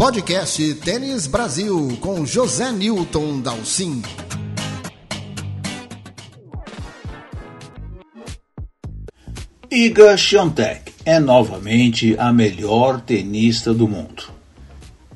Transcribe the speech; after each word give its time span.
podcast 0.00 0.74
Tênis 0.76 1.26
Brasil 1.26 1.98
com 2.00 2.24
José 2.24 2.72
Newton 2.72 3.42
Dalcin. 3.42 4.00
Iga 9.70 10.16
Świątek 10.16 10.94
é 11.04 11.20
novamente 11.20 12.16
a 12.18 12.32
melhor 12.32 13.02
tenista 13.02 13.74
do 13.74 13.86
mundo. 13.86 14.30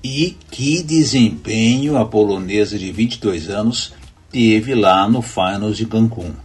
E 0.04 0.36
que 0.50 0.82
desempenho 0.82 1.96
a 1.96 2.04
polonesa 2.04 2.78
de 2.78 2.92
22 2.92 3.48
anos 3.48 3.94
teve 4.30 4.74
lá 4.74 5.08
no 5.08 5.22
Finals 5.22 5.78
de 5.78 5.86
Cancún 5.86 6.43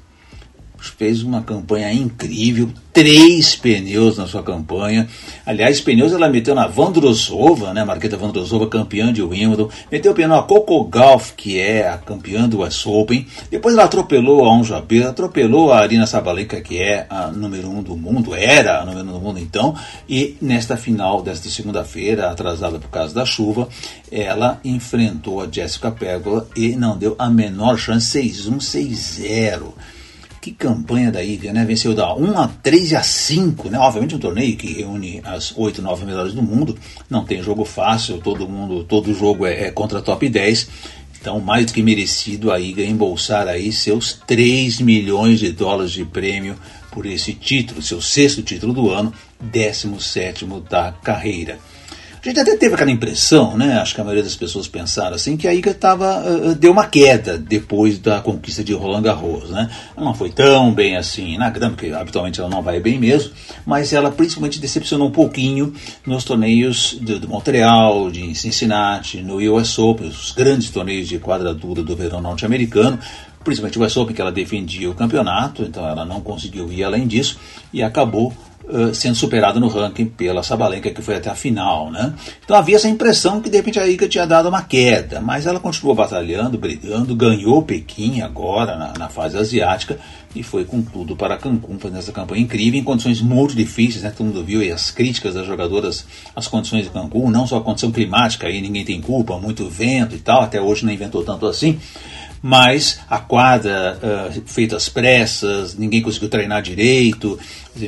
fez 0.80 1.24
uma 1.24 1.42
campanha 1.42 1.92
incrível, 1.94 2.70
três 2.94 3.56
pneus 3.56 4.18
na 4.18 4.28
sua 4.28 4.44
campanha. 4.44 5.08
Aliás, 5.46 5.80
pneus 5.80 6.12
ela 6.12 6.28
meteu 6.28 6.54
na 6.54 6.68
Vandrosova, 6.68 7.74
né, 7.74 7.84
Marqueta 7.84 8.18
Vandrosova, 8.18 8.68
campeã 8.68 9.12
de 9.14 9.22
Wimbledon. 9.22 9.70
Meteu 9.92 10.14
pneu 10.14 10.28
na 10.28 10.42
Coco 10.42 10.84
Golf, 10.84 11.32
que 11.36 11.60
é 11.60 11.88
a 11.88 11.98
campeã 11.98 12.48
do 12.48 12.62
US 12.62 12.86
Open. 12.86 13.26
Depois 13.50 13.74
ela 13.74 13.86
atropelou 13.86 14.44
a 14.46 14.52
Onja 14.52 14.84
atropelou 15.08 15.72
a 15.72 15.80
Arina 15.80 16.06
Sabalenka, 16.06 16.62
que 16.62 16.78
é 16.78 17.06
a 17.10 17.28
número 17.28 17.70
um 17.70 17.82
do 17.82 17.96
mundo, 17.96 18.36
era 18.36 18.82
a 18.82 18.86
número 18.86 19.08
um 19.08 19.14
do 19.14 19.20
mundo 19.20 19.40
então. 19.40 19.76
E 20.08 20.36
nesta 20.42 20.76
final 20.76 21.22
desta 21.22 21.50
segunda-feira, 21.50 22.30
atrasada 22.30 22.80
por 22.80 22.90
causa 22.90 23.14
da 23.14 23.26
chuva, 23.26 23.70
ela 24.12 24.60
enfrentou 24.64 25.42
a 25.42 25.48
Jessica 25.50 25.92
Pegula 25.92 26.48
e 26.56 26.76
não 26.76 26.98
deu 26.98 27.16
a 27.18 27.30
menor 27.30 27.78
chance, 27.78 28.20
6-1, 28.20 28.58
6-0. 28.58 29.74
Que 30.42 30.52
campanha 30.52 31.12
da 31.12 31.24
Iga, 31.24 31.52
né? 31.52 31.66
Venceu 31.66 31.94
da 31.94 32.14
1 32.14 32.38
a 32.38 32.48
3 32.48 32.94
a 32.94 33.04
5, 33.04 33.70
né? 33.70 33.78
Obviamente 33.78 34.16
um 34.16 34.20
torneio 34.20 34.56
que 34.56 34.74
reúne 34.74 35.22
as 35.26 35.54
8, 35.56 35.82
9 35.82 36.06
melhores 36.06 36.34
do 36.34 36.42
mundo. 36.42 36.78
Não 37.10 37.26
tem 37.26 37.44
jogo 37.44 37.66
fácil, 37.66 38.20
todo 38.20 38.48
mundo, 38.48 38.84
todo 38.84 39.14
jogo 39.14 39.46
é, 39.46 39.66
é 39.66 39.72
contra 39.72 40.02
top 40.02 40.30
10. 40.30 40.70
Então, 41.20 41.42
mais 41.42 41.66
do 41.66 41.74
que 41.74 41.84
merecido 41.84 42.52
a 42.52 42.60
Iga 42.60 42.82
embolsar 42.82 43.48
aí 43.48 43.74
seus 43.74 44.14
3 44.26 44.80
milhões 44.80 45.40
de 45.40 45.52
dólares 45.52 45.92
de 45.92 46.06
prêmio 46.06 46.56
por 46.92 47.06
esse 47.06 47.34
título, 47.34 47.82
seu 47.82 48.02
sexto 48.02 48.42
título 48.42 48.74
do 48.74 48.90
ano, 48.90 49.14
17 49.42 50.46
da 50.70 50.94
carreira. 50.94 51.60
A 52.22 52.28
gente 52.28 52.38
até 52.38 52.58
teve 52.58 52.76
aquela 52.76 52.92
impressão, 52.92 53.56
né? 53.56 53.78
Acho 53.78 53.96
que 53.96 54.02
a 54.02 54.04
maioria 54.04 54.24
das 54.24 54.36
pessoas 54.36 54.68
pensaram 54.68 55.16
assim, 55.16 55.38
que 55.38 55.48
a 55.48 55.54
Iga 55.54 55.74
tava, 55.74 56.22
uh, 56.22 56.54
deu 56.54 56.70
uma 56.70 56.86
queda 56.86 57.38
depois 57.38 57.98
da 57.98 58.20
conquista 58.20 58.62
de 58.62 58.74
Roland 58.74 59.04
Garros, 59.04 59.50
né? 59.50 59.70
Ela 59.96 60.06
não 60.06 60.14
foi 60.14 60.30
tão 60.30 60.74
bem 60.74 60.98
assim 60.98 61.38
na 61.38 61.50
grama, 61.50 61.78
porque 61.78 61.94
habitualmente 61.94 62.42
ela 62.42 62.50
não 62.50 62.62
vai 62.62 62.82
bem 62.82 63.00
mesmo, 63.00 63.32
mas 63.66 63.94
ela 63.94 64.12
principalmente 64.12 64.60
decepcionou 64.60 65.08
um 65.08 65.12
pouquinho 65.12 65.74
nos 66.06 66.26
torneios 66.26 66.98
de, 67.00 67.20
de 67.20 67.26
Montreal, 67.26 68.12
de 68.12 68.36
Cincinnati, 68.36 69.22
no 69.22 69.38
US 69.54 69.80
Open, 69.80 70.10
os 70.10 70.34
grandes 70.34 70.70
torneios 70.72 71.08
de 71.08 71.20
quadradura 71.20 71.82
do 71.84 71.96
verão 71.96 72.20
norte-americano, 72.20 73.00
principalmente 73.46 73.80
o 73.80 73.86
US 73.86 73.96
Open, 73.96 74.14
que 74.14 74.22
ela 74.22 74.32
defendia 74.32 74.92
o 74.92 74.94
campeonato, 74.94 75.64
então 75.64 75.88
ela 75.88 76.04
não 76.04 76.20
conseguiu 76.20 76.70
ir 76.70 76.84
além 76.84 77.08
disso 77.08 77.40
e 77.72 77.82
acabou 77.82 78.34
uh, 78.70 78.94
sendo 78.94 79.16
superada 79.16 79.60
no 79.60 79.68
ranking 79.68 80.06
pela 80.06 80.44
Sabalenka, 80.44 80.90
que 80.90 81.02
foi 81.02 81.16
até 81.16 81.30
a 81.30 81.36
final. 81.36 81.92
Né? 81.92 82.14
Então 82.44 82.56
havia 82.56 82.76
essa 82.76 82.88
impressão 82.88 83.42
que 83.42 83.50
de 83.50 83.58
repente 83.58 83.80
a 83.80 83.88
Iga 83.88 84.08
tinha 84.08 84.26
dado 84.26 84.50
uma 84.50 84.62
queda, 84.62 85.20
mas 85.20 85.46
ela 85.46 85.60
continuou 85.60 85.96
batalhando, 85.96 86.58
brigando, 86.58 87.16
ganhou 87.16 87.62
Pequim 87.62 88.22
agora 88.22 88.76
na, 88.76 88.94
na 88.98 89.10
fase 89.10 89.38
asiática 89.38 90.00
e 90.36 90.44
foi 90.44 90.64
com 90.64 90.82
tudo 90.82 91.16
para 91.16 91.38
Cancún, 91.38 91.80
fazendo 91.80 92.00
essa 92.00 92.12
campanha 92.12 92.44
incrível, 92.44 92.80
em 92.80 92.84
condições 92.84 93.22
muito 93.22 93.56
difíceis, 93.56 94.04
né? 94.04 94.14
todo 94.16 94.28
mundo 94.28 94.44
viu 94.44 94.62
e 94.62 94.72
as 94.72 94.92
críticas 94.92 95.34
das 95.34 95.48
jogadoras 95.48 96.06
às 96.36 96.48
condições 96.48 96.84
de 96.84 96.92
Cancún, 96.92 97.32
não 97.32 97.48
só 97.48 97.58
a 97.58 97.62
condição 97.62 97.92
climática, 97.92 98.48
aí 98.48 98.62
ninguém 98.62 98.86
tem 98.86 99.02
culpa, 99.02 99.40
muito 99.40 99.68
vento 99.70 100.16
e 100.16 100.20
tal, 100.20 100.42
até 100.42 100.62
hoje 100.62 100.86
não 100.86 100.94
inventou 100.94 101.24
tanto 101.24 101.48
assim, 101.48 101.80
mas 102.42 103.00
a 103.10 103.20
quadra 103.20 104.00
uh, 104.02 104.42
feita 104.46 104.78
às 104.78 104.88
pressas, 104.88 105.76
ninguém 105.76 106.02
conseguiu 106.02 106.30
treinar 106.30 106.62
direito, 106.62 107.38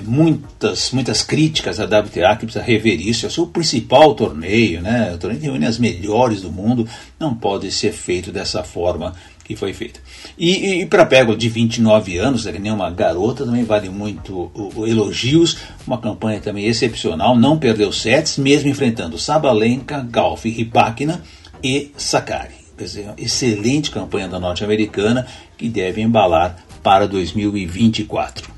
muitas, 0.03 0.91
muitas 0.91 1.23
críticas 1.23 1.79
à 1.79 1.85
WTA 1.85 2.35
que 2.35 2.45
precisa 2.45 2.63
rever 2.63 2.99
isso. 2.99 3.25
É 3.25 3.29
o 3.29 3.31
seu 3.31 3.47
principal 3.47 4.13
torneio, 4.13 4.81
né? 4.81 5.13
O 5.13 5.17
torneio 5.17 5.41
que 5.41 5.47
reúne 5.47 5.65
as 5.65 5.77
melhores 5.77 6.41
do 6.41 6.51
mundo, 6.51 6.87
não 7.19 7.33
pode 7.33 7.71
ser 7.71 7.93
feito 7.93 8.31
dessa 8.31 8.63
forma 8.63 9.13
que 9.43 9.55
foi 9.55 9.73
feita. 9.73 9.99
E, 10.37 10.51
e, 10.51 10.81
e 10.81 10.85
para 10.85 11.05
Pego 11.05 11.35
de 11.35 11.49
29 11.49 12.17
anos, 12.17 12.45
que 12.45 12.59
nem 12.59 12.71
uma 12.71 12.89
garota, 12.89 13.45
também 13.45 13.63
vale 13.63 13.89
muito 13.89 14.51
o, 14.53 14.71
o 14.75 14.87
elogios. 14.87 15.57
Uma 15.85 15.97
campanha 15.97 16.39
também 16.39 16.65
excepcional, 16.65 17.37
não 17.37 17.57
perdeu 17.57 17.91
sets, 17.91 18.37
mesmo 18.37 18.69
enfrentando 18.69 19.17
Sabalenka, 19.17 20.05
Galf, 20.09 20.45
Ripakina 20.45 21.21
e 21.63 21.91
Sakari. 21.97 22.61
Quer 22.77 22.83
dizer, 22.85 23.13
excelente 23.17 23.91
campanha 23.91 24.27
da 24.27 24.39
norte-americana 24.39 25.27
que 25.57 25.69
deve 25.69 26.01
embalar 26.01 26.57
para 26.81 27.07
2024. 27.07 28.49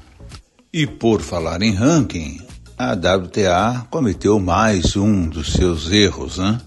E 0.71 0.87
por 0.87 1.21
falar 1.21 1.61
em 1.61 1.73
ranking, 1.73 2.39
a 2.77 2.93
WTA 2.93 3.85
cometeu 3.89 4.39
mais 4.39 4.95
um 4.95 5.27
dos 5.27 5.53
seus 5.53 5.91
erros, 5.91 6.37
né? 6.37 6.59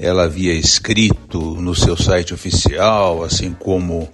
Ela 0.00 0.24
havia 0.24 0.54
escrito 0.54 1.38
no 1.60 1.74
seu 1.74 1.96
site 1.96 2.32
oficial, 2.32 3.22
assim 3.22 3.52
como 3.52 4.08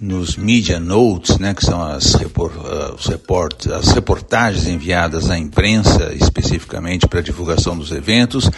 nos 0.00 0.36
media 0.36 0.78
notes, 0.78 1.38
né, 1.38 1.52
que 1.52 1.64
são 1.64 1.82
as, 1.82 2.14
report, 2.14 2.54
uh, 2.56 3.10
report, 3.10 3.66
as 3.66 3.92
reportagens 3.92 4.66
enviadas 4.66 5.30
à 5.30 5.38
imprensa 5.38 6.12
especificamente 6.14 7.06
para 7.06 7.20
divulgação 7.20 7.76
dos 7.76 7.90
eventos, 7.90 8.50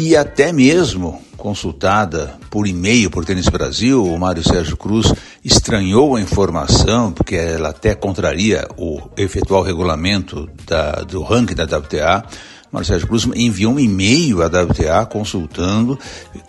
e 0.00 0.16
até 0.16 0.52
mesmo 0.52 1.20
consultada 1.36 2.38
por 2.50 2.66
e-mail 2.66 3.10
por 3.10 3.24
Tênis 3.24 3.48
Brasil, 3.48 4.04
o 4.04 4.18
Mário 4.18 4.42
Sérgio 4.42 4.76
Cruz 4.76 5.12
estranhou 5.44 6.14
a 6.14 6.20
informação, 6.20 7.12
porque 7.12 7.34
ela 7.34 7.70
até 7.70 7.94
contraria 7.94 8.66
o 8.76 9.00
efetual 9.16 9.62
regulamento 9.62 10.48
da, 10.66 11.02
do 11.02 11.22
ranking 11.22 11.54
da 11.54 11.64
WTA. 11.64 12.24
Sérgio 12.84 13.08
Cruz 13.08 13.28
enviou 13.34 13.72
um 13.72 13.80
e-mail 13.80 14.42
à 14.42 14.46
WTA 14.46 15.06
consultando, 15.06 15.98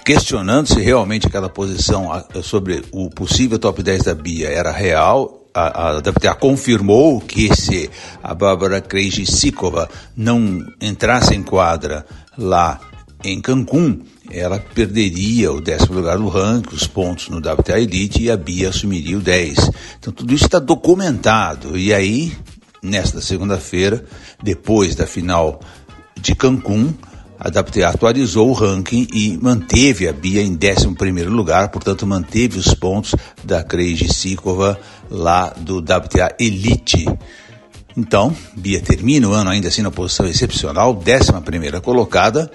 questionando 0.06 0.68
se 0.68 0.80
realmente 0.81 1.28
aquela 1.28 1.50
posição 1.50 2.09
sobre 2.44 2.84
o 2.91 3.09
possível 3.09 3.57
top 3.57 3.81
10 3.81 4.03
da 4.03 4.13
Bia 4.13 4.50
era 4.50 4.72
real 4.72 5.40
a, 5.53 5.90
a 5.90 5.97
WTA 5.97 6.35
confirmou 6.35 7.19
que 7.19 7.53
se 7.56 7.90
a 8.22 8.34
Bárbara 8.34 8.81
Krejcikova 8.81 9.90
não 10.16 10.66
entrasse 10.80 11.35
em 11.35 11.44
quadra 11.44 12.06
lá 12.38 12.80
em 13.24 13.41
Cancún, 13.41 14.01
ela 14.31 14.59
perderia 14.59 15.51
o 15.51 15.59
décimo 15.59 15.96
lugar 15.96 16.18
no 16.18 16.30
ranking, 16.30 16.74
os 16.74 16.88
pontos 16.88 17.30
no 17.30 17.38
WTA 17.38 17.80
Elite 17.80 18.24
e 18.24 18.31
a 18.31 18.38
Bia 18.38 18.69
assumiria 18.69 19.18
o 19.18 19.22
10. 19.22 19.72
Então 20.00 20.13
tudo 20.13 20.34
isso 20.34 20.46
está 20.46 20.59
documentado. 20.59 21.78
E 21.78 21.94
aí, 21.94 22.31
nesta 22.81 23.19
segunda-feira, 23.19 24.06
depois 24.41 24.96
da 24.96 25.06
final 25.06 25.59
de 26.22 26.35
Cancún, 26.35 26.94
a 27.40 27.47
WTA 27.47 27.90
atualizou 27.90 28.50
o 28.50 28.53
ranking 28.53 29.07
e 29.13 29.38
manteve 29.41 30.09
a 30.09 30.13
Bia 30.13 30.41
em 30.41 30.57
11 30.59 31.24
lugar, 31.25 31.69
portanto 31.69 32.06
manteve 32.06 32.59
os 32.59 32.74
pontos 32.74 33.16
da 33.41 33.63
Krejcikova 33.63 34.78
lá 35.09 35.53
do 35.57 35.78
WTA 35.78 36.35
Elite. 36.38 37.06
Então, 37.96 38.35
Bia 38.57 38.81
termina 38.81 39.30
o 39.30 39.34
ano 39.34 39.50
ainda 39.50 39.69
assim 39.69 39.81
na 39.81 39.90
posição 39.90 40.25
excepcional, 40.25 40.94
11 40.94 41.81
colocada, 41.81 42.51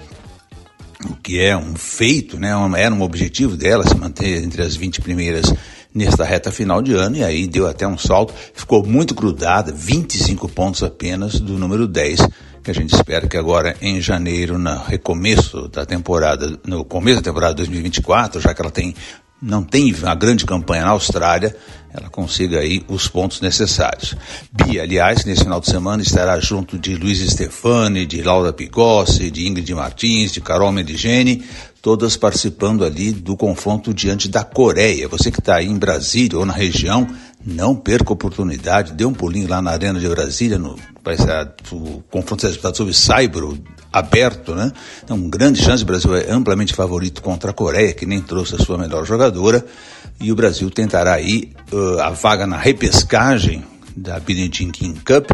o 1.09 1.15
que 1.15 1.39
é 1.39 1.57
um 1.57 1.75
feito, 1.75 2.39
né? 2.39 2.51
era 2.77 2.93
um 2.93 3.01
objetivo 3.01 3.57
dela 3.57 3.87
se 3.87 3.95
manter 3.95 4.43
entre 4.43 4.61
as 4.61 4.75
20 4.75 5.01
primeiras 5.01 5.51
nesta 5.93 6.23
reta 6.23 6.51
final 6.51 6.81
de 6.81 6.93
ano, 6.93 7.17
e 7.17 7.23
aí 7.23 7.47
deu 7.47 7.67
até 7.67 7.87
um 7.87 7.97
salto, 7.97 8.33
ficou 8.53 8.85
muito 8.85 9.15
grudada, 9.15 9.71
25 9.71 10.47
pontos 10.49 10.83
apenas 10.83 11.39
do 11.39 11.57
número 11.57 11.87
10, 11.87 12.19
que 12.65 12.71
a 12.71 12.73
gente 12.73 12.95
espera 12.95 13.27
que 13.27 13.37
agora 13.37 13.77
em 13.79 14.01
janeiro, 14.01 14.57
no 14.57 14.75
recomeço 14.83 15.67
da 15.67 15.85
temporada, 15.85 16.59
no 16.65 16.83
começo 16.83 17.21
da 17.21 17.29
temporada 17.29 17.53
2024, 17.53 18.41
já 18.41 18.55
que 18.55 18.61
ela 18.61 18.71
tem 18.71 18.95
não 19.39 19.61
tem 19.61 19.93
uma 19.93 20.15
grande 20.15 20.45
campanha 20.45 20.85
na 20.85 20.91
Austrália, 20.91 21.55
ela 21.93 22.09
consiga 22.09 22.59
aí 22.59 22.83
os 22.87 23.07
pontos 23.07 23.41
necessários. 23.41 24.15
Bia, 24.51 24.81
aliás, 24.81 25.23
nesse 25.25 25.43
final 25.43 25.59
de 25.59 25.69
semana 25.69 26.01
estará 26.01 26.39
junto 26.39 26.79
de 26.79 26.95
Luiz 26.95 27.19
Stefani, 27.19 28.07
de 28.07 28.23
Laura 28.23 28.51
Pigossi, 28.51 29.29
de 29.29 29.47
Ingrid 29.47 29.71
Martins, 29.75 30.31
de 30.31 30.41
Carol 30.41 30.71
Medigeni, 30.71 31.45
todas 31.85 32.17
participando 32.17 32.83
ali 32.83 33.11
do 33.11 33.37
confronto 33.37 33.93
diante 33.93 34.27
da 34.27 34.43
Coreia. 34.43 35.07
Você 35.07 35.29
que 35.29 35.37
está 35.37 35.57
aí 35.57 35.67
em 35.67 35.77
Brasília 35.77 36.39
ou 36.39 36.43
na 36.43 36.51
região, 36.51 37.07
não 37.45 37.75
perca 37.75 38.09
a 38.09 38.13
oportunidade, 38.13 38.91
dê 38.93 39.05
um 39.05 39.13
pulinho 39.13 39.47
lá 39.47 39.61
na 39.61 39.69
Arena 39.69 39.99
de 39.99 40.09
Brasília, 40.09 40.57
no, 40.57 40.75
vai 41.03 41.15
ser, 41.15 41.47
o 41.71 42.01
confronto 42.09 42.41
será 42.41 42.49
disputado 42.49 42.75
sobre 42.75 42.91
Saibro, 42.91 43.55
aberto, 43.93 44.55
né? 44.55 44.71
Então, 45.03 45.29
grande 45.29 45.61
chance, 45.61 45.83
o 45.83 45.85
Brasil 45.85 46.15
é 46.15 46.31
amplamente 46.31 46.73
favorito 46.73 47.21
contra 47.21 47.51
a 47.51 47.53
Coreia, 47.53 47.93
que 47.93 48.07
nem 48.07 48.19
trouxe 48.19 48.55
a 48.55 48.57
sua 48.57 48.79
melhor 48.79 49.05
jogadora, 49.05 49.63
e 50.19 50.31
o 50.31 50.35
Brasil 50.35 50.71
tentará 50.71 51.13
aí 51.13 51.51
uh, 51.71 51.99
a 51.99 52.09
vaga 52.09 52.47
na 52.47 52.57
repescagem 52.57 53.63
da 53.95 54.19
Billie 54.19 54.49
Jean 54.51 54.71
King 54.71 54.99
Cup, 55.01 55.29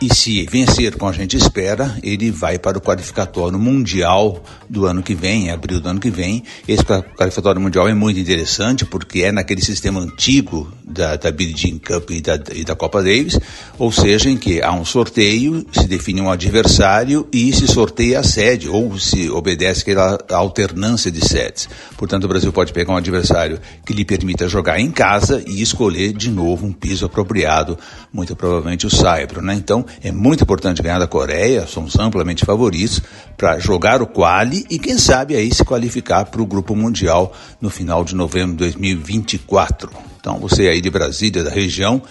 E 0.00 0.14
se 0.14 0.46
vencer, 0.46 0.96
como 0.96 1.10
a 1.10 1.14
gente 1.14 1.36
espera, 1.36 1.94
ele 2.02 2.30
vai 2.30 2.58
para 2.58 2.78
o 2.78 2.80
qualificatório 2.80 3.58
mundial 3.58 4.42
do 4.66 4.86
ano 4.86 5.02
que 5.02 5.14
vem, 5.14 5.48
em 5.48 5.50
abril 5.50 5.78
do 5.78 5.90
ano 5.90 6.00
que 6.00 6.08
vem. 6.08 6.42
Esse 6.66 6.82
qualificatório 6.82 7.60
mundial 7.60 7.86
é 7.86 7.92
muito 7.92 8.18
interessante 8.18 8.86
porque 8.86 9.24
é 9.24 9.30
naquele 9.30 9.60
sistema 9.60 10.00
antigo 10.00 10.72
da, 10.82 11.16
da 11.16 11.30
Billie 11.30 11.54
Jean 11.54 11.78
Cup 11.78 12.10
e 12.12 12.22
da, 12.22 12.40
e 12.54 12.64
da 12.64 12.74
Copa 12.74 13.02
Davis, 13.02 13.38
ou 13.78 13.92
seja, 13.92 14.30
em 14.30 14.38
que 14.38 14.62
há 14.62 14.72
um 14.72 14.86
sorteio, 14.86 15.66
se 15.70 15.86
define 15.86 16.22
um 16.22 16.30
adversário 16.30 17.28
e 17.30 17.52
se 17.52 17.68
sorteia 17.68 18.20
a 18.20 18.22
sede, 18.22 18.70
ou 18.70 18.98
se 18.98 19.28
obedece 19.28 19.82
aquela 19.82 20.18
alternância 20.30 21.10
de 21.10 21.20
sedes. 21.20 21.68
Portanto, 21.98 22.24
o 22.24 22.28
Brasil 22.28 22.50
pode 22.50 22.72
pegar 22.72 22.94
um 22.94 22.96
adversário 22.96 23.60
que 23.84 23.92
lhe 23.92 24.06
permita 24.06 24.48
jogar 24.48 24.80
em 24.80 24.90
casa 24.90 25.44
e 25.46 25.60
escolher 25.60 26.14
de 26.14 26.30
novo 26.30 26.66
um 26.66 26.72
piso 26.72 27.04
apropriado, 27.04 27.78
muito 28.10 28.34
provavelmente 28.34 28.86
o 28.86 28.90
Saibro, 28.90 29.42
né? 29.42 29.52
Então, 29.54 29.84
é 30.02 30.12
muito 30.12 30.44
importante 30.44 30.82
ganhar 30.82 30.98
da 30.98 31.06
Coreia, 31.06 31.66
somos 31.66 31.98
amplamente 31.98 32.44
favoritos 32.44 33.00
para 33.36 33.58
jogar 33.58 34.02
o 34.02 34.06
quali 34.06 34.66
e 34.70 34.78
quem 34.78 34.98
sabe 34.98 35.36
aí 35.36 35.52
se 35.52 35.64
qualificar 35.64 36.26
para 36.26 36.42
o 36.42 36.46
grupo 36.46 36.74
mundial 36.74 37.32
no 37.60 37.70
final 37.70 38.04
de 38.04 38.14
novembro 38.14 38.52
de 38.52 38.58
2024. 38.58 39.90
Então 40.20 40.38
você 40.38 40.68
aí 40.68 40.80
de 40.80 40.90
Brasília, 40.90 41.42
da 41.42 41.50
região, 41.50 42.02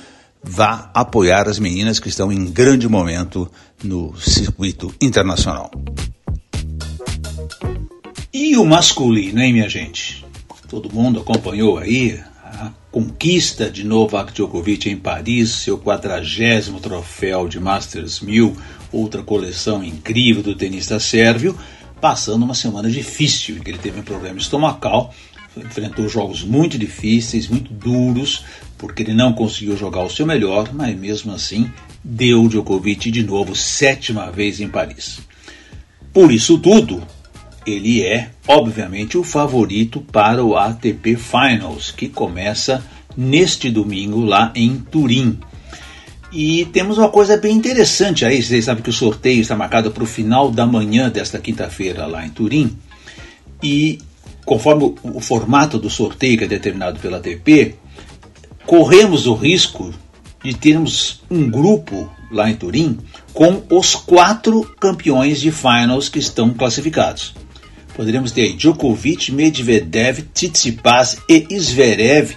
vá 0.43 0.89
apoiar 0.93 1.47
as 1.47 1.59
meninas 1.59 1.99
que 1.99 2.09
estão 2.09 2.31
em 2.31 2.45
grande 2.45 2.87
momento 2.87 3.49
no 3.83 4.15
circuito 4.19 4.93
internacional. 5.01 5.69
E 8.33 8.55
o 8.57 8.65
masculino, 8.65 9.41
hein, 9.41 9.53
minha 9.53 9.69
gente? 9.69 10.25
Todo 10.67 10.93
mundo 10.93 11.19
acompanhou 11.19 11.77
aí 11.77 12.19
conquista 12.91 13.69
de 13.69 13.83
Novak 13.83 14.33
Djokovic 14.33 14.89
em 14.89 14.97
Paris, 14.97 15.50
seu 15.50 15.77
quadragésimo 15.77 16.80
troféu 16.80 17.47
de 17.47 17.59
Masters 17.59 18.19
1000, 18.19 18.56
outra 18.91 19.21
coleção 19.21 19.83
incrível 19.83 20.41
do 20.41 20.56
tenista 20.56 21.00
sérvio, 21.00 21.57
passando 22.01 22.44
uma 22.44 22.56
semana 22.56 22.89
difícil, 22.89 23.57
em 23.57 23.59
que 23.59 23.69
ele 23.69 23.77
teve 23.77 24.00
um 24.00 24.03
problema 24.03 24.39
estomacal, 24.39 25.13
enfrentou 25.56 26.07
jogos 26.07 26.44
muito 26.44 26.77
difíceis, 26.77 27.47
muito 27.47 27.71
duros, 27.74 28.44
porque 28.77 29.03
ele 29.03 29.13
não 29.13 29.33
conseguiu 29.33 29.77
jogar 29.77 30.03
o 30.03 30.09
seu 30.09 30.25
melhor, 30.25 30.74
mas 30.74 30.97
mesmo 30.97 31.33
assim 31.33 31.69
deu 32.03 32.47
Djokovic 32.47 33.12
de 33.12 33.24
novo 33.24 33.56
sétima 33.56 34.31
vez 34.31 34.59
em 34.59 34.69
Paris. 34.69 35.19
Por 36.13 36.31
isso 36.31 36.57
tudo, 36.57 37.03
ele 37.65 38.03
é, 38.03 38.31
obviamente, 38.47 39.17
o 39.17 39.23
favorito 39.23 40.01
para 40.01 40.44
o 40.44 40.56
ATP 40.56 41.15
Finals, 41.15 41.91
que 41.91 42.07
começa 42.07 42.83
neste 43.15 43.69
domingo 43.69 44.21
lá 44.21 44.51
em 44.56 44.77
Turim. 44.77 45.39
E 46.31 46.65
temos 46.65 46.97
uma 46.97 47.09
coisa 47.09 47.38
bem 47.38 47.56
interessante 47.56 48.23
aí, 48.23 48.41
vocês 48.41 48.65
sabem 48.65 48.83
que 48.83 48.89
o 48.89 48.94
sorteio 48.94 49.41
está 49.41 49.56
marcado 49.56 49.91
para 49.91 50.03
o 50.03 50.07
final 50.07 50.51
da 50.51 50.65
manhã 50.65 51.09
desta 51.09 51.39
quinta-feira 51.39 52.06
lá 52.06 52.25
em 52.25 52.29
Turim. 52.29 52.77
E 53.62 54.00
conforme 54.45 54.95
o, 55.03 55.19
formato 55.19 55.77
do 55.77 55.89
sorteio 55.89 56.38
que 56.38 56.44
é 56.44 56.47
determinado 56.47 57.00
pela 57.00 57.17
ATP, 57.17 57.75
corremos 58.65 59.27
o 59.27 59.33
risco 59.33 59.94
de 60.44 60.53
termos 60.53 61.21
um 61.29 61.50
grupo 61.50 62.09
lá 62.31 62.50
em 62.50 62.55
Turim 62.55 62.97
com 63.33 63.63
os 63.69 63.95
quatro 63.95 64.63
campeões 64.79 65.41
de 65.41 65.51
finals 65.51 66.09
que 66.09 66.19
estão 66.19 66.53
classificados 66.53 67.33
poderíamos 68.00 68.31
ter 68.31 68.56
Djokovic, 68.56 69.30
Medvedev, 69.30 70.22
Tsitsipas 70.34 71.18
e 71.28 71.60
Zverev, 71.60 72.34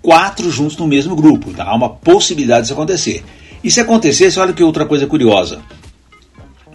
quatro 0.00 0.48
juntos 0.48 0.76
no 0.76 0.86
mesmo 0.86 1.16
grupo. 1.16 1.52
Tá? 1.52 1.64
Há 1.64 1.74
uma 1.74 1.88
possibilidade 1.88 2.62
disso 2.62 2.74
acontecer. 2.74 3.24
E 3.64 3.68
se 3.68 3.80
acontecesse, 3.80 4.38
olha 4.38 4.52
que 4.52 4.62
outra 4.62 4.86
coisa 4.86 5.04
curiosa. 5.08 5.60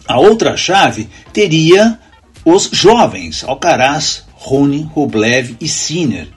A 0.06 0.20
outra 0.20 0.58
chave 0.58 1.08
teria 1.32 1.98
os 2.44 2.70
jovens, 2.70 3.46
Alcaraz, 3.46 4.26
Rune, 4.34 4.90
Rublev 4.94 5.56
e 5.62 5.70
Sinner. 5.70 6.28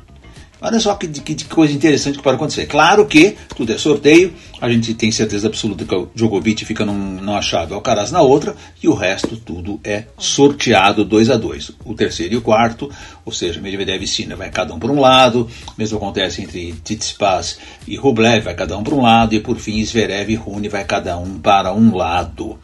Olha 0.61 0.79
só 0.79 0.95
que, 0.95 1.09
que, 1.09 1.35
que, 1.35 1.45
coisa 1.47 1.73
interessante 1.73 2.19
que 2.19 2.23
pode 2.23 2.37
acontecer. 2.37 2.67
Claro 2.67 3.07
que 3.07 3.37
tudo 3.57 3.73
é 3.73 3.79
sorteio, 3.79 4.35
a 4.61 4.69
gente 4.71 4.93
tem 4.95 5.11
certeza 5.11 5.49
absoluta 5.49 5.85
que 5.85 5.95
o 5.95 6.11
Djokovic 6.15 6.65
fica 6.65 6.85
num, 6.85 7.21
numa 7.21 7.41
chave, 7.41 7.73
o 7.73 7.77
Alcaraz 7.77 8.11
na 8.11 8.21
outra, 8.21 8.55
e 8.83 8.89
o 8.89 8.95
resto 8.95 9.37
tudo 9.37 9.81
é 9.83 10.05
sorteado 10.19 11.05
2 11.05 11.31
a 11.31 11.37
2 11.37 11.73
O 11.85 11.95
terceiro 11.95 12.35
e 12.35 12.37
o 12.37 12.43
quarto, 12.43 12.91
ou 13.25 13.33
seja, 13.33 13.61
Medvedev 13.61 14.03
e 14.03 14.07
Sinner 14.07 14.37
vai 14.37 14.51
cada 14.51 14.75
um 14.75 14.79
por 14.79 14.91
um 14.91 15.01
lado, 15.01 15.49
mesmo 15.79 15.97
acontece 15.97 16.43
entre 16.43 16.73
Tsitsipas 16.85 17.59
e 17.89 17.97
Rublev, 17.97 18.45
vai 18.45 18.55
cada 18.55 18.77
um 18.77 18.83
por 18.83 18.95
um 18.95 19.03
lado, 19.03 19.35
e 19.35 19.41
por 19.41 19.57
fim 19.57 19.83
Zverev 19.85 20.31
e 20.31 20.35
Rune 20.35 20.69
vai 20.69 20.85
cada 20.85 21.17
um 21.17 21.39
para 21.39 21.73
um 21.73 21.97
lado. 21.97 22.59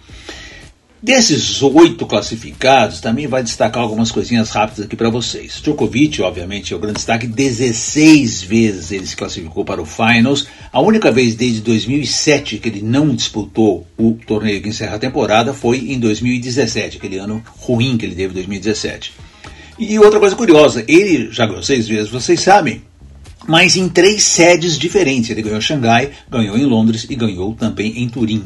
Desses 1.02 1.62
oito 1.62 2.06
classificados, 2.06 3.00
também 3.00 3.26
vai 3.26 3.42
destacar 3.42 3.82
algumas 3.82 4.10
coisinhas 4.10 4.48
rápidas 4.48 4.86
aqui 4.86 4.96
para 4.96 5.10
vocês. 5.10 5.60
Djokovic, 5.62 6.22
obviamente, 6.22 6.72
é 6.72 6.76
o 6.76 6.78
grande 6.80 6.96
destaque. 6.96 7.26
16 7.26 8.42
vezes 8.42 8.90
ele 8.90 9.06
se 9.06 9.14
classificou 9.14 9.62
para 9.62 9.80
o 9.80 9.84
Finals. 9.84 10.48
A 10.72 10.80
única 10.80 11.12
vez 11.12 11.34
desde 11.34 11.60
2007 11.60 12.58
que 12.58 12.68
ele 12.70 12.80
não 12.80 13.14
disputou 13.14 13.86
o 13.98 14.16
torneio 14.26 14.62
que 14.62 14.70
encerra 14.70 14.96
a 14.96 14.98
temporada 14.98 15.52
foi 15.52 15.92
em 15.92 15.98
2017, 16.00 16.96
aquele 16.96 17.18
ano 17.18 17.44
ruim 17.58 17.98
que 17.98 18.06
ele 18.06 18.14
teve 18.14 18.32
em 18.32 18.34
2017. 18.34 19.12
E 19.78 19.98
outra 19.98 20.18
coisa 20.18 20.34
curiosa, 20.34 20.82
ele 20.88 21.30
já 21.30 21.44
ganhou 21.44 21.62
seis 21.62 21.86
vezes, 21.86 22.10
vocês 22.10 22.40
sabem, 22.40 22.82
mas 23.46 23.76
em 23.76 23.86
três 23.86 24.22
sedes 24.22 24.78
diferentes. 24.78 25.28
Ele 25.28 25.42
ganhou 25.42 25.58
em 25.58 25.62
Xangai, 25.62 26.10
ganhou 26.30 26.56
em 26.56 26.64
Londres 26.64 27.06
e 27.08 27.14
ganhou 27.14 27.54
também 27.54 28.02
em 28.02 28.08
Turim. 28.08 28.44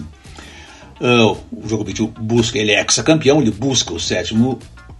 Uh, 1.00 1.36
o 1.50 1.66
Djokovic 1.66 2.06
busca, 2.20 2.58
ele 2.58 2.72
é 2.72 2.80
ex-campeão, 2.80 3.40
ele 3.40 3.50
busca 3.50 3.94
o 3.94 3.98
sétimo 3.98 4.58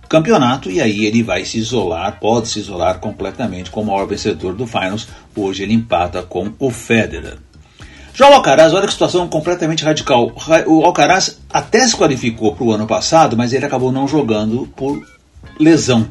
campeonato 0.09 0.71
e 0.71 0.81
aí 0.81 1.05
ele 1.05 1.23
vai 1.23 1.45
se 1.45 1.59
isolar, 1.59 2.19
pode 2.19 2.49
se 2.49 2.59
isolar 2.59 2.99
completamente 2.99 3.71
como 3.71 3.91
o 3.91 3.95
maior 3.95 4.07
vencedor 4.07 4.55
do 4.55 4.67
Finals. 4.67 5.07
Hoje 5.37 5.63
ele 5.63 5.75
empata 5.75 6.23
com 6.23 6.53
o 6.59 6.71
Federer. 6.71 7.37
Já 8.13 8.29
o 8.29 8.35
Alcaraz, 8.35 8.75
olha 8.75 8.87
que 8.87 8.93
situação 8.93 9.29
completamente 9.29 9.85
radical. 9.85 10.33
O 10.67 10.85
Alcaraz 10.85 11.39
até 11.49 11.87
se 11.87 11.97
qualificou 11.97 12.55
para 12.55 12.65
o 12.65 12.73
ano 12.73 12.87
passado, 12.87 13.37
mas 13.37 13.53
ele 13.53 13.65
acabou 13.65 13.93
não 13.93 14.09
jogando 14.09 14.67
por 14.75 15.01
lesão. 15.59 16.09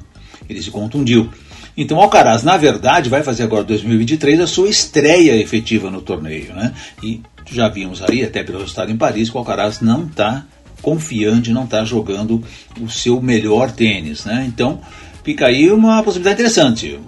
Ele 0.50 0.62
se 0.62 0.71
contundiu. 0.71 1.30
Então 1.75 1.97
o 1.97 2.01
Alcaraz, 2.01 2.42
na 2.42 2.57
verdade, 2.57 3.09
vai 3.09 3.21
fazer 3.21 3.44
agora 3.44 3.63
2023 3.63 4.39
a 4.39 4.47
sua 4.47 4.69
estreia 4.69 5.35
efetiva 5.35 5.92
no 5.92 6.01
torneio. 6.01 6.53
Né? 6.53 6.74
E 7.03 7.21
já 7.51 7.67
vimos 7.67 8.01
aí, 8.01 8.23
até 8.23 8.43
pelo 8.43 8.59
resultado 8.59 8.91
em 8.91 8.97
Paris, 8.97 9.29
que 9.29 9.35
o 9.35 9.39
Alcaraz 9.39 9.81
não 9.81 10.05
está 10.05 10.45
confiante, 10.81 11.51
não 11.51 11.65
está 11.65 11.83
jogando 11.83 12.43
o 12.79 12.89
seu 12.89 13.21
melhor 13.21 13.71
tênis. 13.71 14.25
Né? 14.25 14.45
Então 14.47 14.79
fica 15.23 15.47
aí 15.47 15.71
uma 15.71 16.01
possibilidade 16.03 16.41
interessante 16.41 16.99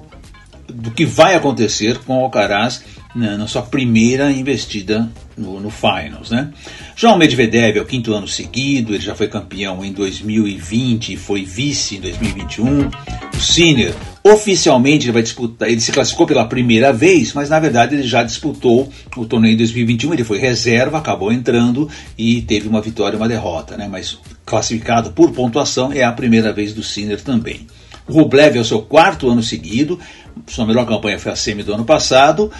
do 0.67 0.91
que 0.91 1.05
vai 1.05 1.35
acontecer 1.35 1.99
com 1.99 2.19
o 2.19 2.23
Alcaraz 2.23 2.83
na 3.13 3.47
sua 3.47 3.61
primeira 3.61 4.31
investida 4.31 5.09
no, 5.41 5.59
no, 5.59 5.69
Finals. 5.69 6.29
Né? 6.29 6.49
Já 6.95 7.13
o 7.13 7.17
Medvedev 7.17 7.77
é 7.77 7.81
o 7.81 7.85
quinto 7.85 8.13
ano 8.13 8.27
seguido, 8.27 8.93
ele 8.93 9.03
já 9.03 9.15
foi 9.15 9.27
campeão 9.27 9.83
em 9.83 9.91
2020 9.91 11.13
e 11.13 11.17
foi 11.17 11.43
vice 11.43 11.97
em 11.97 12.01
2021. 12.01 12.89
O 13.35 13.39
Sinner, 13.39 13.93
oficialmente, 14.23 15.05
ele 15.05 15.13
vai 15.13 15.23
disputar, 15.23 15.69
ele 15.69 15.81
se 15.81 15.91
classificou 15.91 16.27
pela 16.27 16.45
primeira 16.45 16.93
vez, 16.93 17.33
mas 17.33 17.49
na 17.49 17.59
verdade 17.59 17.95
ele 17.95 18.03
já 18.03 18.23
disputou 18.23 18.89
o 19.17 19.25
torneio 19.25 19.53
em 19.53 19.57
2021, 19.57 20.13
ele 20.13 20.23
foi 20.23 20.37
reserva, 20.37 20.99
acabou 20.99 21.31
entrando 21.31 21.89
e 22.17 22.41
teve 22.43 22.67
uma 22.67 22.81
vitória 22.81 23.15
e 23.15 23.17
uma 23.17 23.27
derrota, 23.27 23.75
né? 23.75 23.87
mas 23.91 24.19
classificado 24.45 25.11
por 25.11 25.31
pontuação 25.31 25.91
é 25.91 26.03
a 26.03 26.11
primeira 26.11 26.53
vez 26.53 26.73
do 26.73 26.83
Sinner 26.83 27.21
também. 27.21 27.67
O 28.07 28.13
Rublev 28.13 28.57
é 28.57 28.59
o 28.59 28.65
seu 28.65 28.81
quarto 28.81 29.29
ano 29.29 29.41
seguido, 29.41 29.99
sua 30.47 30.65
melhor 30.65 30.85
campanha 30.85 31.19
foi 31.19 31.31
a 31.31 31.35
semi 31.35 31.63
do 31.63 31.73
ano 31.73 31.85
passado. 31.85 32.51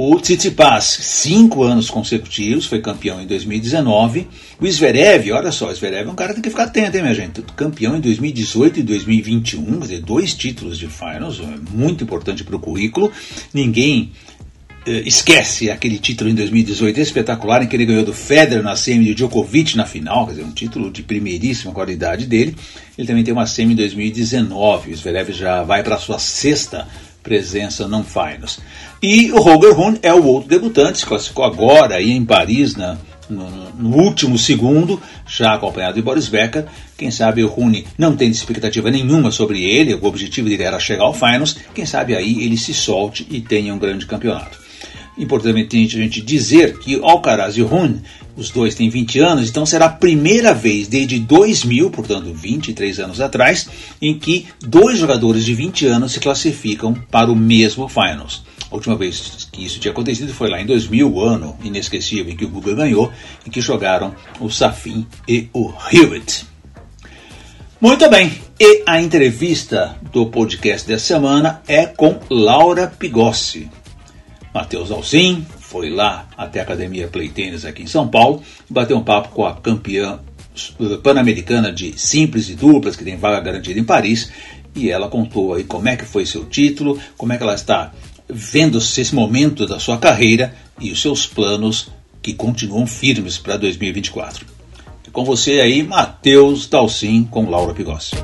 O 0.00 0.14
Tsitsipas, 0.20 0.84
cinco 0.84 1.64
anos 1.64 1.90
consecutivos, 1.90 2.66
foi 2.66 2.80
campeão 2.80 3.20
em 3.20 3.26
2019. 3.26 4.28
O 4.60 4.70
Zverev, 4.70 5.32
olha 5.32 5.50
só, 5.50 5.68
o 5.68 5.74
Zverev 5.74 6.08
é 6.08 6.12
um 6.12 6.14
cara 6.14 6.28
que 6.28 6.34
tem 6.34 6.42
que 6.44 6.50
ficar 6.50 6.66
atento, 6.66 6.96
hein, 6.96 7.02
minha 7.02 7.14
gente? 7.16 7.42
Campeão 7.56 7.96
em 7.96 8.00
2018 8.00 8.78
e 8.78 8.82
2021, 8.84 9.64
quer 9.64 9.80
dizer, 9.80 10.00
dois 10.02 10.34
títulos 10.34 10.78
de 10.78 10.86
finals, 10.86 11.40
é 11.40 11.76
muito 11.76 12.04
importante 12.04 12.44
para 12.44 12.54
o 12.54 12.60
currículo. 12.60 13.10
Ninguém 13.52 14.12
eh, 14.86 15.02
esquece 15.04 15.68
aquele 15.68 15.98
título 15.98 16.30
em 16.30 16.34
2018 16.36 17.00
espetacular, 17.00 17.64
em 17.64 17.66
que 17.66 17.74
ele 17.74 17.86
ganhou 17.86 18.04
do 18.04 18.14
Federer 18.14 18.62
na 18.62 18.76
semi 18.76 19.04
de 19.04 19.16
Djokovic 19.16 19.76
na 19.76 19.84
final, 19.84 20.26
quer 20.26 20.34
dizer, 20.34 20.44
um 20.44 20.52
título 20.52 20.92
de 20.92 21.02
primeiríssima 21.02 21.72
qualidade 21.72 22.24
dele. 22.24 22.54
Ele 22.96 23.04
também 23.04 23.24
tem 23.24 23.34
uma 23.34 23.46
semi 23.46 23.72
em 23.72 23.76
2019. 23.76 24.92
O 24.92 24.96
Zverev 24.96 25.32
já 25.32 25.64
vai 25.64 25.82
para 25.82 25.96
a 25.96 25.98
sua 25.98 26.20
sexta 26.20 26.86
presença 27.28 27.86
não 27.86 28.02
finals. 28.02 28.58
E 29.00 29.30
o 29.30 29.40
Roger 29.40 29.74
Rune 29.74 29.98
é 30.02 30.12
o 30.12 30.24
outro 30.24 30.48
debutante, 30.48 30.98
se 30.98 31.06
classificou 31.06 31.44
agora 31.44 31.94
aí 31.94 32.10
em 32.10 32.24
Paris, 32.24 32.74
na, 32.74 32.98
no, 33.30 33.48
no, 33.78 33.96
último 33.96 34.36
segundo, 34.36 35.00
já 35.24 35.54
acompanhado 35.54 35.94
de 35.94 36.02
Boris 36.02 36.28
Becker. 36.28 36.66
Quem 36.96 37.08
sabe 37.08 37.44
o 37.44 37.48
Rune 37.48 37.86
não 37.96 38.16
tem 38.16 38.28
expectativa 38.28 38.90
nenhuma 38.90 39.30
sobre 39.30 39.62
ele, 39.62 39.94
o 39.94 40.04
objetivo 40.04 40.48
dele 40.48 40.64
era 40.64 40.80
chegar 40.80 41.04
ao 41.04 41.14
finals. 41.14 41.56
Quem 41.72 41.86
sabe 41.86 42.16
aí 42.16 42.42
ele 42.42 42.56
se 42.56 42.74
solte 42.74 43.24
e 43.30 43.40
tenha 43.40 43.72
um 43.72 43.78
grande 43.78 44.04
campeonato. 44.04 44.58
Importante 45.16 45.76
a 45.76 46.00
gente 46.00 46.20
dizer 46.20 46.78
que 46.78 47.00
Alcaraz 47.00 47.56
e 47.56 47.62
Rune, 47.62 48.02
os 48.36 48.50
dois 48.50 48.74
têm 48.74 48.88
20 48.88 49.18
anos, 49.20 49.48
então 49.48 49.66
será 49.66 49.86
a 49.86 49.90
primeira 49.90 50.54
vez 50.54 50.88
desde 50.88 51.18
2000, 51.20 51.90
portanto 51.90 52.32
23 52.32 53.00
anos 53.00 53.20
atrás, 53.20 53.68
em 54.00 54.16
que 54.16 54.46
dois 54.60 54.98
jogadores 54.98 55.44
de 55.44 55.54
20 55.54 55.86
anos 55.86 56.12
se 56.12 56.20
classificam 56.20 56.94
para 57.10 57.30
o 57.30 57.36
mesmo 57.36 57.88
Finals. 57.88 58.42
A 58.70 58.74
última 58.74 58.96
vez 58.96 59.48
que 59.50 59.64
isso 59.64 59.80
tinha 59.80 59.92
acontecido 59.92 60.32
foi 60.34 60.50
lá 60.50 60.60
em 60.60 60.66
2000, 60.66 61.10
o 61.10 61.22
ano 61.22 61.56
inesquecível 61.62 62.32
em 62.32 62.36
que 62.36 62.44
o 62.44 62.48
Guga 62.48 62.74
ganhou, 62.74 63.10
em 63.46 63.50
que 63.50 63.60
jogaram 63.60 64.14
o 64.40 64.50
Safin 64.50 65.06
e 65.26 65.48
o 65.54 65.72
Hewitt. 65.90 66.46
Muito 67.80 68.10
bem, 68.10 68.32
e 68.60 68.82
a 68.86 69.00
entrevista 69.00 69.96
do 70.12 70.26
podcast 70.26 70.86
dessa 70.86 71.06
semana 71.06 71.62
é 71.66 71.86
com 71.86 72.18
Laura 72.28 72.88
Pigossi. 72.88 73.70
Matheus 74.52 74.90
Alcim 74.90 75.46
foi 75.60 75.88
lá 75.88 76.28
até 76.36 76.60
a 76.60 76.62
Academia 76.64 77.08
Play 77.08 77.32
aqui 77.66 77.82
em 77.82 77.86
São 77.86 78.08
Paulo 78.08 78.42
e 78.68 78.72
bateu 78.72 78.96
um 78.96 79.04
papo 79.04 79.28
com 79.28 79.46
a 79.46 79.54
campeã 79.54 80.18
pan-americana 81.02 81.72
de 81.72 81.98
simples 81.98 82.48
e 82.48 82.54
duplas, 82.54 82.96
que 82.96 83.04
tem 83.04 83.16
vaga 83.16 83.40
garantida 83.40 83.78
em 83.78 83.84
Paris, 83.84 84.30
e 84.74 84.90
ela 84.90 85.08
contou 85.08 85.54
aí 85.54 85.64
como 85.64 85.88
é 85.88 85.96
que 85.96 86.04
foi 86.04 86.26
seu 86.26 86.44
título, 86.44 86.98
como 87.16 87.32
é 87.32 87.36
que 87.36 87.42
ela 87.42 87.54
está 87.54 87.92
vendo 88.28 88.78
esse 88.78 89.14
momento 89.14 89.66
da 89.66 89.78
sua 89.78 89.96
carreira 89.96 90.54
e 90.80 90.90
os 90.92 91.00
seus 91.00 91.26
planos 91.26 91.90
que 92.20 92.34
continuam 92.34 92.86
firmes 92.86 93.38
para 93.38 93.56
2024. 93.56 94.44
E 95.06 95.10
com 95.10 95.24
você 95.24 95.60
aí, 95.60 95.82
Matheus 95.82 96.66
Dalcin 96.66 97.24
com 97.24 97.48
Laura 97.48 97.72
Pigossi. 97.72 98.16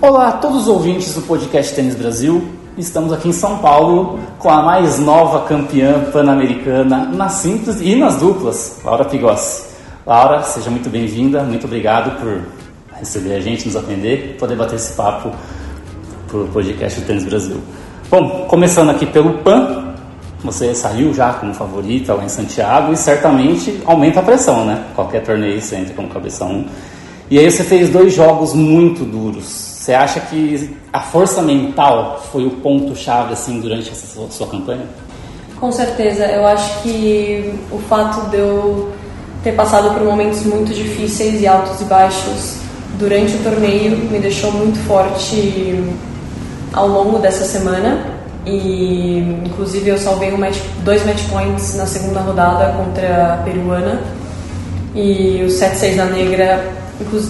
Olá 0.00 0.28
a 0.28 0.32
todos 0.32 0.62
os 0.62 0.68
ouvintes 0.68 1.14
do 1.14 1.22
podcast 1.22 1.74
Tênis 1.74 1.94
Brasil. 1.94 2.44
Estamos 2.76 3.12
aqui 3.12 3.28
em 3.28 3.32
São 3.32 3.58
Paulo 3.58 4.18
com 4.38 4.50
a 4.50 4.62
mais 4.62 4.98
nova 4.98 5.46
campeã 5.46 6.10
pan-americana 6.10 7.04
nas 7.04 7.34
simples 7.34 7.80
e 7.80 7.94
nas 7.94 8.16
duplas, 8.16 8.80
Laura 8.84 9.04
Pigossi. 9.04 9.70
Laura, 10.04 10.42
seja 10.42 10.70
muito 10.70 10.90
bem-vinda, 10.90 11.44
muito 11.44 11.66
obrigado 11.66 12.18
por 12.18 12.42
receber 12.98 13.34
a 13.34 13.40
gente, 13.40 13.66
nos 13.66 13.76
atender, 13.76 14.36
poder 14.38 14.56
bater 14.56 14.74
esse 14.74 14.94
papo 14.94 15.30
para 16.26 16.38
o 16.38 16.48
podcast 16.48 17.00
Tênis 17.02 17.24
Brasil. 17.24 17.60
Bom, 18.12 18.44
começando 18.46 18.90
aqui 18.90 19.06
pelo 19.06 19.38
PAN, 19.38 19.94
você 20.44 20.74
saiu 20.74 21.14
já 21.14 21.32
como 21.32 21.54
favorita 21.54 22.12
lá 22.12 22.22
em 22.22 22.28
Santiago 22.28 22.92
e 22.92 22.96
certamente 22.96 23.82
aumenta 23.86 24.20
a 24.20 24.22
pressão, 24.22 24.66
né? 24.66 24.84
Qualquer 24.94 25.22
torneio 25.22 25.58
você 25.58 25.76
entra 25.76 25.94
como 25.94 26.08
cabeça 26.08 26.44
1. 26.44 26.66
E 27.30 27.38
aí 27.38 27.50
você 27.50 27.64
fez 27.64 27.88
dois 27.88 28.12
jogos 28.12 28.52
muito 28.52 29.02
duros 29.02 29.72
você 29.82 29.94
acha 29.94 30.20
que 30.20 30.76
a 30.92 31.00
força 31.00 31.42
mental 31.42 32.22
foi 32.30 32.46
o 32.46 32.50
ponto-chave 32.50 33.32
assim 33.32 33.58
durante 33.60 33.90
essa 33.90 34.06
sua, 34.06 34.30
sua 34.30 34.46
campanha? 34.46 34.84
Com 35.58 35.72
certeza. 35.72 36.24
Eu 36.26 36.46
acho 36.46 36.82
que 36.82 37.52
o 37.68 37.78
fato 37.78 38.30
de 38.30 38.36
eu 38.36 38.92
ter 39.42 39.52
passado 39.56 39.92
por 39.92 40.04
momentos 40.04 40.44
muito 40.44 40.72
difíceis 40.72 41.40
e 41.40 41.48
altos 41.48 41.80
e 41.80 41.84
baixos 41.84 42.58
durante 42.96 43.34
o 43.34 43.38
torneio 43.42 43.96
me 43.96 44.20
deixou 44.20 44.52
muito 44.52 44.78
forte 44.86 45.82
ao 46.72 46.88
longo 46.88 47.18
dessa 47.18 47.44
semana 47.44 48.06
e 48.44 49.18
inclusive 49.44 49.90
eu 49.90 49.98
salvei 49.98 50.32
um 50.32 50.38
match, 50.38 50.58
dois 50.84 51.04
match 51.06 51.22
points 51.30 51.76
na 51.76 51.86
segunda 51.86 52.20
rodada 52.20 52.72
contra 52.72 53.34
a 53.34 53.36
peruana 53.38 54.00
e 54.94 55.42
o 55.44 55.48
7-6 55.48 55.96
da 55.96 56.04
negra 56.06 56.82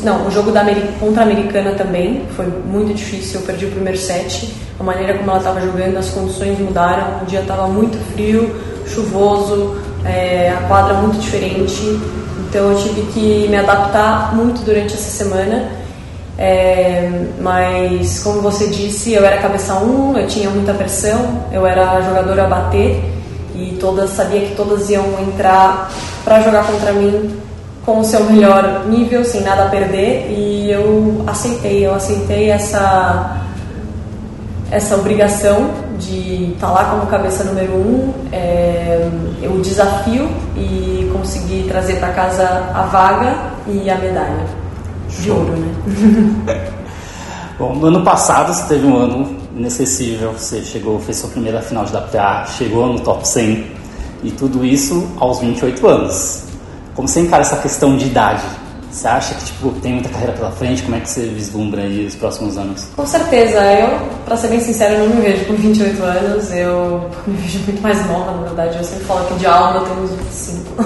não, 0.03 0.27
o 0.27 0.31
jogo 0.31 0.51
da 0.51 0.65
contra 1.01 1.23
a 1.23 1.25
americana 1.25 1.73
também 1.73 2.25
foi 2.37 2.47
muito 2.47 2.95
difícil. 2.95 3.41
Eu 3.41 3.47
perdi 3.47 3.67
o 3.67 3.71
primeiro 3.71 3.99
set. 3.99 4.53
A 4.79 4.83
maneira 4.83 5.15
como 5.15 5.31
ela 5.31 5.39
estava 5.39 5.61
jogando, 5.61 5.97
as 5.97 6.11
condições 6.11 6.59
mudaram. 6.59 7.23
O 7.23 7.27
dia 7.27 7.41
estava 7.41 7.67
muito 7.69 7.97
frio, 8.13 8.55
chuvoso, 8.87 9.77
é, 10.05 10.51
a 10.51 10.67
quadra 10.69 10.95
muito 10.95 11.19
diferente. 11.19 11.99
Então 12.41 12.73
eu 12.73 12.79
tive 12.79 13.03
que 13.13 13.49
me 13.49 13.57
adaptar 13.57 14.35
muito 14.35 14.63
durante 14.65 14.95
essa 14.95 15.25
semana. 15.25 15.82
É, 16.45 17.09
mas 17.41 18.19
como 18.19 18.41
você 18.41 18.67
disse, 18.67 19.13
eu 19.13 19.25
era 19.25 19.41
cabeça 19.41 19.75
1, 19.77 20.19
eu 20.19 20.27
tinha 20.27 20.51
muita 20.51 20.75
pressão, 20.75 21.45
eu 21.53 21.65
era 21.65 22.03
jogadora 22.03 22.47
a 22.47 22.49
bater 22.49 23.01
e 23.55 23.77
todas 23.79 24.11
sabia 24.11 24.41
que 24.41 24.57
todas 24.57 24.91
iam 24.91 25.05
entrar 25.21 25.89
para 26.25 26.41
jogar 26.43 26.67
contra 26.67 26.93
mim 26.95 27.31
com 27.87 28.01
o 28.01 28.05
seu 28.05 28.25
melhor 28.25 28.87
nível, 28.89 29.25
sem 29.25 29.43
nada 29.43 29.67
a 29.67 29.69
perder, 29.69 30.33
e 30.33 30.69
eu 30.69 31.23
aceitei, 31.29 31.87
eu 31.87 31.95
aceitei 31.95 32.51
essa 32.51 33.41
essa 34.69 34.97
obrigação 34.97 35.71
de 35.97 36.55
estar 36.55 36.67
tá 36.67 36.73
lá 36.73 36.85
como 36.87 37.07
cabeça 37.07 37.45
número 37.45 37.75
um, 37.75 38.13
é, 38.33 39.09
o 39.45 39.61
desafio 39.61 40.29
e 40.57 41.09
conseguir 41.13 41.69
trazer 41.69 42.01
para 42.01 42.09
casa 42.09 42.43
a 42.75 42.83
vaga 42.91 43.37
e 43.69 43.89
a 43.89 43.95
medalha 43.97 44.62
de 45.21 45.31
ouro, 45.31 45.53
né? 45.57 46.73
Bom, 47.59 47.75
no 47.75 47.87
ano 47.87 48.03
passado 48.03 48.53
você 48.53 48.67
teve 48.67 48.87
um 48.87 48.97
ano 48.97 49.37
inacessível, 49.55 50.33
você 50.33 50.63
chegou, 50.63 50.99
fez 50.99 51.19
sua 51.19 51.31
primeira 51.31 51.61
final 51.61 51.85
de 51.85 51.95
WTA, 51.95 52.47
chegou 52.47 52.87
no 52.87 53.01
top 53.01 53.27
100 53.27 53.67
e 54.25 54.31
tudo 54.31 54.65
isso 54.65 55.07
aos 55.19 55.41
28 55.41 55.87
anos. 55.87 56.45
Como 56.95 57.07
você 57.07 57.21
encara 57.21 57.43
essa 57.43 57.57
questão 57.57 57.97
de 57.97 58.07
idade? 58.07 58.43
Você 58.91 59.09
acha 59.09 59.35
que 59.35 59.47
tipo, 59.47 59.71
tem 59.81 59.95
muita 59.95 60.11
carreira 60.11 60.33
pela 60.35 60.51
frente? 60.51 60.83
Como 60.83 60.95
é 60.95 61.01
que 61.01 61.09
você 61.09 61.23
vislumbra 61.23 61.81
aí 61.81 62.05
os 62.05 62.15
próximos 62.15 62.59
anos? 62.59 62.89
Com 62.95 63.07
certeza. 63.07 63.59
Eu, 63.63 63.99
para 64.27 64.37
ser 64.37 64.49
bem 64.49 64.61
sincero, 64.61 65.09
não 65.09 65.17
me 65.17 65.23
vejo 65.23 65.47
com 65.47 65.55
28 65.55 66.03
anos. 66.03 66.53
Eu 66.53 67.09
me 67.27 67.35
vejo 67.39 67.59
muito 67.61 67.81
mais 67.81 68.07
nova, 68.07 68.33
na 68.33 68.43
verdade. 68.43 68.77
Eu 68.77 68.85
sempre 68.85 69.05
falo 69.05 69.27
que 69.29 69.35
de 69.35 69.47
alma 69.47 69.81
eu 69.81 69.85
tenho 69.87 70.03
uns 70.03 70.11
25. 70.11 70.85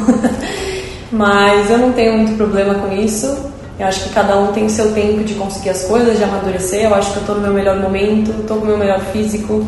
Mas 1.11 1.71
eu 1.71 1.79
não 1.79 1.93
tenho 1.93 2.19
muito 2.19 2.37
problema 2.37 2.75
com 2.75 2.93
isso. 2.93 3.56
Eu 3.79 3.87
acho 3.87 4.05
que 4.05 4.11
cada 4.11 4.39
um 4.39 4.53
tem 4.53 4.65
o 4.65 4.71
seu 4.71 4.93
tempo 4.93 5.23
de 5.23 5.35
conseguir 5.35 5.71
as 5.71 5.85
coisas, 5.85 6.17
de 6.17 6.25
amadurecer. 6.25 6.85
Eu 6.85 6.95
acho 6.95 7.13
que 7.13 7.17
eu 7.19 7.21
estou 7.21 7.35
no 7.35 7.43
meu 7.43 7.53
melhor 7.53 7.79
momento, 7.79 8.31
estou 8.31 8.57
com 8.57 8.65
o 8.65 8.67
meu 8.67 8.79
melhor 8.79 9.01
físico, 9.13 9.67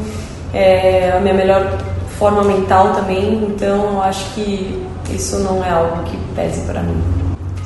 é, 0.54 1.12
a 1.14 1.20
minha 1.20 1.34
melhor 1.34 1.78
forma 2.18 2.42
mental 2.42 2.94
também. 2.94 3.44
Então, 3.44 3.92
eu 3.92 4.02
acho 4.02 4.24
que 4.34 4.82
isso 5.10 5.38
não 5.40 5.62
é 5.62 5.70
algo 5.70 6.02
que 6.04 6.16
pese 6.34 6.60
para 6.62 6.82
mim. 6.82 7.00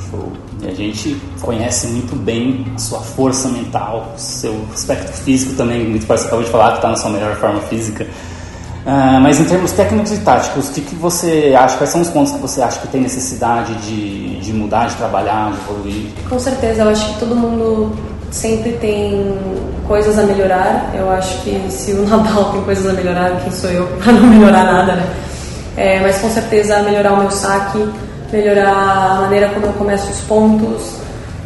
Show. 0.09 0.31
E 0.61 0.67
a 0.67 0.73
gente 0.73 1.15
conhece 1.41 1.87
muito 1.87 2.15
bem 2.15 2.65
a 2.75 2.77
sua 2.77 2.99
força 2.99 3.47
mental, 3.47 4.13
seu 4.17 4.65
aspecto 4.73 5.11
físico 5.11 5.53
também, 5.53 5.87
muito 5.87 6.05
parece 6.05 6.27
acabou 6.27 6.43
de 6.43 6.51
falar 6.51 6.71
que 6.71 6.77
está 6.77 6.89
na 6.89 6.95
sua 6.95 7.09
melhor 7.09 7.35
forma 7.35 7.61
física. 7.61 8.05
Uh, 8.85 9.21
mas 9.21 9.39
em 9.39 9.45
termos 9.45 9.71
técnicos 9.71 10.11
e 10.11 10.17
táticos, 10.17 10.67
o 10.67 10.73
que, 10.73 10.81
que 10.81 10.95
você 10.95 11.55
acha? 11.57 11.77
Quais 11.77 11.89
são 11.89 12.01
os 12.01 12.09
pontos 12.09 12.33
que 12.33 12.39
você 12.39 12.61
acha 12.61 12.79
que 12.79 12.87
tem 12.89 12.99
necessidade 12.99 13.73
de, 13.75 14.41
de 14.41 14.51
mudar, 14.51 14.87
de 14.87 14.95
trabalhar, 14.95 15.51
de 15.51 15.57
evoluir? 15.57 16.07
Com 16.27 16.37
certeza, 16.37 16.81
eu 16.81 16.89
acho 16.89 17.13
que 17.13 17.19
todo 17.19 17.33
mundo 17.33 17.97
sempre 18.29 18.73
tem 18.73 19.37
coisas 19.87 20.19
a 20.19 20.23
melhorar. 20.23 20.91
Eu 20.93 21.09
acho 21.11 21.41
que 21.43 21.65
se 21.69 21.93
o 21.93 22.03
Nadal 22.09 22.51
tem 22.51 22.61
coisas 22.63 22.85
a 22.85 22.93
melhorar, 22.93 23.39
quem 23.41 23.51
sou 23.53 23.69
eu 23.69 23.87
para 24.03 24.11
não 24.11 24.27
melhorar 24.27 24.65
nada, 24.65 24.95
né? 24.95 25.07
É, 25.77 25.99
mas 26.01 26.19
com 26.19 26.29
certeza 26.29 26.83
melhorar 26.83 27.13
o 27.13 27.17
meu 27.17 27.31
saque, 27.31 27.87
melhorar 28.33 29.17
a 29.17 29.21
maneira 29.21 29.47
como 29.49 29.65
eu 29.65 29.73
começo 29.73 30.11
os 30.11 30.19
pontos, 30.21 30.97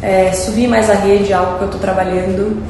é, 0.02 0.32
subir 0.32 0.66
mais 0.66 0.90
a 0.90 0.94
rede, 0.94 1.32
algo 1.32 1.56
que 1.58 1.62
eu 1.62 1.66
estou 1.66 1.80
trabalhando. 1.80 2.60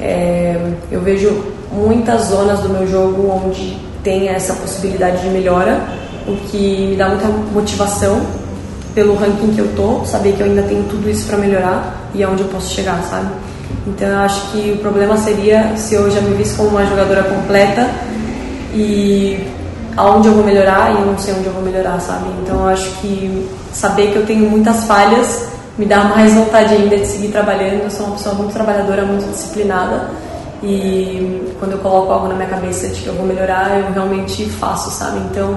É, 0.00 0.58
eu 0.90 1.00
vejo 1.00 1.44
muitas 1.72 2.22
zonas 2.22 2.58
do 2.60 2.68
meu 2.70 2.86
jogo 2.88 3.40
onde 3.46 3.78
tem 4.02 4.28
essa 4.28 4.54
possibilidade 4.54 5.22
de 5.22 5.28
melhora, 5.28 5.80
o 6.26 6.36
que 6.48 6.88
me 6.90 6.96
dá 6.96 7.08
muita 7.08 7.28
motivação 7.28 8.20
pelo 8.94 9.14
ranking 9.14 9.54
que 9.54 9.60
eu 9.60 9.68
tô, 9.74 10.04
saber 10.04 10.32
que 10.32 10.40
eu 10.40 10.46
ainda 10.46 10.62
tenho 10.62 10.82
tudo 10.84 11.08
isso 11.08 11.26
para 11.26 11.36
melhorar 11.36 12.10
e 12.14 12.22
aonde 12.22 12.42
eu 12.42 12.48
posso 12.48 12.74
chegar, 12.74 13.00
sabe? 13.08 13.28
Então 13.86 14.08
eu 14.08 14.18
acho 14.18 14.50
que 14.50 14.72
o 14.72 14.78
problema 14.78 15.16
seria 15.16 15.76
se 15.76 15.94
eu 15.94 16.10
já 16.10 16.20
me 16.20 16.34
visse 16.34 16.56
como 16.56 16.70
uma 16.70 16.84
jogadora 16.84 17.22
completa 17.22 17.88
e 18.74 19.46
aonde 19.96 20.28
eu 20.28 20.34
vou 20.34 20.44
melhorar 20.44 20.92
e 20.92 21.00
eu 21.00 21.06
não 21.06 21.18
sei 21.18 21.34
onde 21.34 21.46
eu 21.46 21.52
vou 21.52 21.62
melhorar, 21.62 22.00
sabe? 22.00 22.26
Então 22.42 22.60
eu 22.60 22.68
acho 22.68 22.90
que 23.00 23.48
saber 23.72 24.12
que 24.12 24.16
eu 24.16 24.26
tenho 24.26 24.48
muitas 24.50 24.84
falhas 24.84 25.48
me 25.78 25.86
dá 25.86 26.04
mais 26.04 26.34
vontade 26.34 26.74
ainda 26.74 26.96
de 26.96 27.06
seguir 27.06 27.28
trabalhando. 27.28 27.84
Eu 27.84 27.90
sou 27.90 28.06
uma 28.06 28.16
pessoa 28.16 28.34
muito 28.34 28.52
trabalhadora, 28.52 29.02
muito 29.02 29.30
disciplinada 29.30 30.10
e 30.62 31.54
quando 31.58 31.72
eu 31.72 31.78
coloco 31.78 32.12
algo 32.12 32.28
na 32.28 32.34
minha 32.34 32.48
cabeça 32.48 32.88
de 32.88 33.00
que 33.00 33.06
eu 33.06 33.14
vou 33.14 33.26
melhorar, 33.26 33.78
eu 33.78 33.92
realmente 33.92 34.44
faço, 34.48 34.90
sabe? 34.90 35.18
Então 35.30 35.56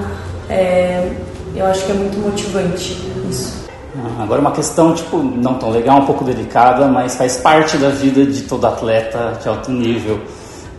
é, 0.49 1.11
eu 1.55 1.65
acho 1.65 1.85
que 1.85 1.91
é 1.91 1.95
muito 1.95 2.17
motivante 2.19 2.97
isso. 3.29 3.63
Ah, 3.95 4.23
agora 4.23 4.41
uma 4.41 4.51
questão 4.51 4.93
tipo 4.93 5.17
não 5.17 5.55
tão 5.55 5.69
legal, 5.69 5.99
um 5.99 6.05
pouco 6.05 6.23
delicada, 6.23 6.87
mas 6.87 7.15
faz 7.15 7.37
parte 7.37 7.77
da 7.77 7.89
vida 7.89 8.25
de 8.25 8.41
todo 8.41 8.65
atleta 8.65 9.37
de 9.41 9.47
alto 9.47 9.71
nível 9.71 10.19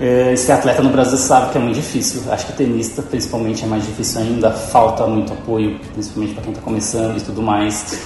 é, 0.01 0.35
ser 0.37 0.53
atleta 0.53 0.83
no 0.83 0.91
Brasil 0.91 1.17
sabe 1.17 1.53
que 1.53 1.59
é 1.59 1.61
muito 1.61 1.77
difícil. 1.77 2.23
Acho 2.31 2.47
que 2.47 2.53
tenista, 2.55 3.03
principalmente, 3.03 3.65
é 3.65 3.67
mais 3.67 3.85
difícil 3.85 4.21
ainda. 4.21 4.51
Falta 4.51 5.07
muito 5.07 5.33
apoio, 5.33 5.79
principalmente 5.93 6.35
para 6.35 6.43
quem 6.43 6.53
está 6.53 6.63
começando 6.63 7.17
e 7.17 7.21
tudo 7.21 7.43
mais. 7.43 7.99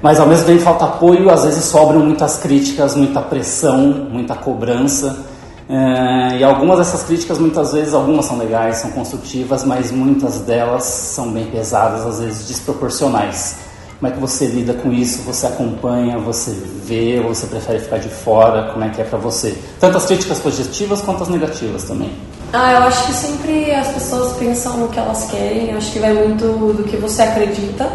Mas 0.00 0.20
ao 0.20 0.26
mesmo 0.26 0.46
tempo 0.46 0.60
falta 0.60 0.84
apoio, 0.84 1.30
às 1.30 1.44
vezes 1.44 1.64
sobram 1.64 2.00
muitas 2.00 2.36
críticas, 2.38 2.94
muita 2.94 3.20
pressão, 3.20 4.08
muita 4.10 4.34
cobrança. 4.34 5.24
É, 5.68 6.38
e 6.38 6.44
algumas 6.44 6.78
dessas 6.78 7.04
críticas, 7.04 7.38
muitas 7.38 7.72
vezes, 7.72 7.94
algumas 7.94 8.26
são 8.26 8.36
legais, 8.38 8.78
são 8.78 8.90
construtivas, 8.90 9.64
mas 9.64 9.90
muitas 9.90 10.40
delas 10.40 10.84
são 10.84 11.32
bem 11.32 11.46
pesadas, 11.46 12.06
às 12.06 12.20
vezes 12.20 12.46
desproporcionais. 12.46 13.56
Como 13.98 14.12
é 14.12 14.16
que 14.16 14.20
você 14.20 14.46
lida 14.46 14.74
com 14.74 14.92
isso? 14.92 15.22
Você 15.22 15.46
acompanha, 15.46 16.18
você 16.18 16.50
vê, 16.84 17.20
ou 17.24 17.34
você 17.34 17.46
prefere 17.46 17.78
ficar 17.78 17.98
de 17.98 18.08
fora? 18.08 18.70
Como 18.72 18.84
é 18.84 18.90
que 18.90 19.00
é 19.00 19.04
para 19.04 19.18
você? 19.18 19.56
Tanto 19.80 19.96
as 19.96 20.04
críticas 20.04 20.38
positivas 20.40 21.00
quanto 21.00 21.22
as 21.22 21.28
negativas 21.28 21.84
também. 21.84 22.12
Ah, 22.52 22.72
eu 22.72 22.78
acho 22.82 23.06
que 23.06 23.12
sempre 23.14 23.72
as 23.72 23.88
pessoas 23.88 24.36
pensam 24.36 24.76
no 24.76 24.88
que 24.88 24.98
elas 24.98 25.30
querem. 25.30 25.70
Eu 25.70 25.78
acho 25.78 25.90
que 25.92 25.98
vai 25.98 26.12
muito 26.12 26.74
do 26.74 26.84
que 26.84 26.96
você 26.98 27.22
acredita. 27.22 27.90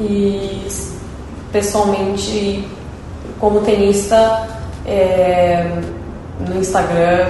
E 0.00 0.66
pessoalmente, 1.52 2.66
como 3.38 3.60
tenista, 3.60 4.48
é, 4.84 5.80
no 6.40 6.58
Instagram 6.58 7.26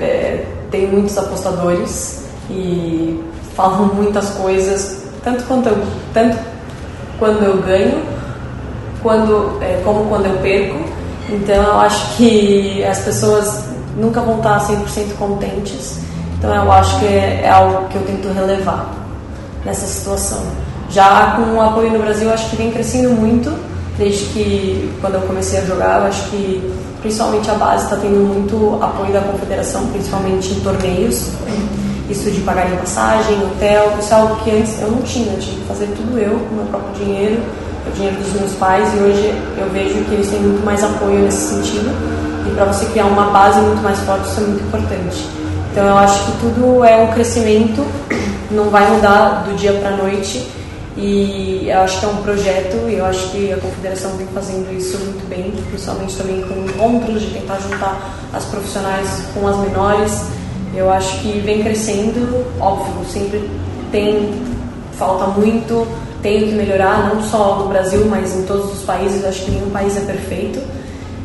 é, 0.00 0.44
tem 0.70 0.86
muitos 0.86 1.16
apostadores 1.16 2.24
e 2.50 3.22
falam 3.54 3.86
muitas 3.94 4.30
coisas, 4.30 5.04
tanto 5.22 5.44
quanto 5.44 5.68
eu, 5.68 5.82
tanto 6.12 6.36
quando 7.18 7.42
eu 7.42 7.62
ganho, 7.62 8.02
quando, 9.02 9.58
é, 9.62 9.80
como 9.84 10.04
quando 10.08 10.26
eu 10.26 10.36
perco. 10.38 10.78
Então 11.28 11.56
eu 11.56 11.80
acho 11.80 12.16
que 12.16 12.84
as 12.84 13.00
pessoas 13.00 13.64
nunca 13.96 14.20
vão 14.20 14.36
estar 14.36 14.60
100% 14.60 15.16
contentes. 15.18 15.98
Então 16.38 16.54
eu 16.54 16.70
acho 16.70 16.98
que 16.98 17.06
é, 17.06 17.42
é 17.44 17.50
algo 17.50 17.88
que 17.88 17.96
eu 17.96 18.02
tento 18.02 18.32
relevar 18.32 18.94
nessa 19.64 19.86
situação. 19.86 20.42
Já 20.90 21.32
com 21.32 21.56
o 21.56 21.60
apoio 21.60 21.90
no 21.90 21.98
Brasil, 21.98 22.28
eu 22.28 22.34
acho 22.34 22.50
que 22.50 22.56
vem 22.56 22.70
crescendo 22.70 23.10
muito 23.10 23.52
desde 23.98 24.26
que 24.26 24.94
quando 25.00 25.14
eu 25.14 25.22
comecei 25.22 25.58
a 25.60 25.64
jogar. 25.64 26.00
Eu 26.00 26.06
acho 26.06 26.30
que 26.30 26.72
principalmente 27.00 27.50
a 27.50 27.54
base 27.54 27.84
está 27.84 27.96
tendo 27.96 28.18
muito 28.18 28.78
apoio 28.82 29.12
da 29.12 29.20
confederação, 29.20 29.86
principalmente 29.88 30.52
em 30.52 30.60
torneios. 30.60 31.30
Isso 32.08 32.30
de 32.30 32.40
pagar 32.42 32.72
em 32.72 32.76
passagem, 32.76 33.36
hotel, 33.42 33.94
isso 33.98 34.14
é 34.14 34.16
algo 34.16 34.36
que 34.36 34.50
antes 34.50 34.80
eu 34.80 34.90
não 34.90 35.02
tinha, 35.02 35.32
eu 35.32 35.40
tinha 35.40 35.56
que 35.56 35.66
fazer 35.66 35.86
tudo 35.96 36.18
eu, 36.18 36.38
com 36.38 36.54
meu 36.54 36.64
próprio 36.66 37.04
dinheiro, 37.04 37.42
o 37.86 37.90
dinheiro 37.90 38.16
dos 38.16 38.32
meus 38.40 38.52
pais, 38.52 38.88
e 38.94 38.98
hoje 38.98 39.34
eu 39.58 39.68
vejo 39.72 40.04
que 40.04 40.14
eles 40.14 40.28
têm 40.28 40.40
muito 40.40 40.64
mais 40.64 40.84
apoio 40.84 41.18
nesse 41.18 41.54
sentido. 41.54 41.90
E 42.46 42.54
para 42.54 42.66
você 42.66 42.86
criar 42.86 43.06
uma 43.06 43.30
base 43.30 43.58
muito 43.58 43.82
mais 43.82 43.98
forte, 44.00 44.28
isso 44.28 44.40
é 44.40 44.44
muito 44.44 44.62
importante. 44.62 45.26
Então 45.72 45.84
eu 45.84 45.98
acho 45.98 46.24
que 46.24 46.32
tudo 46.38 46.84
é 46.84 46.96
um 46.96 47.08
crescimento, 47.08 47.84
não 48.52 48.70
vai 48.70 48.88
mudar 48.88 49.44
do 49.44 49.56
dia 49.56 49.72
para 49.72 49.90
a 49.90 49.96
noite 49.96 50.46
e 50.96 51.68
eu 51.68 51.80
acho 51.80 52.00
que 52.00 52.06
é 52.06 52.08
um 52.08 52.16
projeto 52.22 52.88
e 52.88 52.94
eu 52.94 53.04
acho 53.04 53.30
que 53.30 53.52
a 53.52 53.58
confederação 53.58 54.12
vem 54.12 54.26
fazendo 54.28 54.74
isso 54.74 54.96
muito 54.98 55.28
bem, 55.28 55.52
principalmente 55.68 56.16
também 56.16 56.40
com 56.42 56.54
encontros 56.64 57.20
de 57.20 57.30
tentar 57.30 57.58
juntar 57.58 58.16
as 58.32 58.44
profissionais 58.46 59.22
com 59.34 59.46
as 59.46 59.56
menores. 59.58 60.22
Eu 60.74 60.90
acho 60.90 61.20
que 61.20 61.38
vem 61.40 61.62
crescendo, 61.62 62.46
óbvio, 62.58 63.04
sempre 63.10 63.50
tem 63.92 64.42
falta 64.92 65.26
muito, 65.38 65.86
tem 66.22 66.48
que 66.48 66.52
melhorar, 66.52 67.14
não 67.14 67.22
só 67.22 67.56
no 67.56 67.68
Brasil, 67.68 68.06
mas 68.06 68.34
em 68.34 68.42
todos 68.44 68.72
os 68.72 68.82
países. 68.82 69.22
Eu 69.22 69.28
acho 69.28 69.44
que 69.44 69.50
nenhum 69.50 69.70
país 69.70 69.96
é 69.98 70.00
perfeito. 70.00 70.60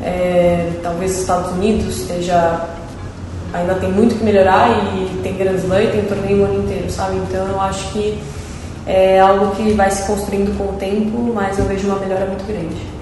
É, 0.03 0.69
talvez 0.83 1.11
os 1.11 1.21
Estados 1.21 1.51
Unidos 1.53 2.01
esteja 2.01 2.67
ainda 3.53 3.75
tem 3.75 3.91
muito 3.91 4.15
que 4.15 4.23
melhorar 4.23 4.69
e 4.95 5.21
tem 5.21 5.35
Grand 5.35 5.55
Slam 5.55 5.83
e 5.83 5.87
tem 5.87 6.05
torneio 6.05 6.41
o 6.41 6.45
ano 6.45 6.63
inteiro, 6.63 6.89
sabe? 6.89 7.17
Então 7.17 7.47
eu 7.47 7.59
acho 7.59 7.91
que 7.91 8.17
é 8.85 9.19
algo 9.19 9.55
que 9.55 9.73
vai 9.73 9.89
se 9.91 10.03
construindo 10.07 10.57
com 10.57 10.73
o 10.73 10.77
tempo, 10.77 11.31
mas 11.33 11.57
eu 11.57 11.65
vejo 11.65 11.87
uma 11.87 11.99
melhora 11.99 12.25
muito 12.25 12.45
grande. 12.45 13.01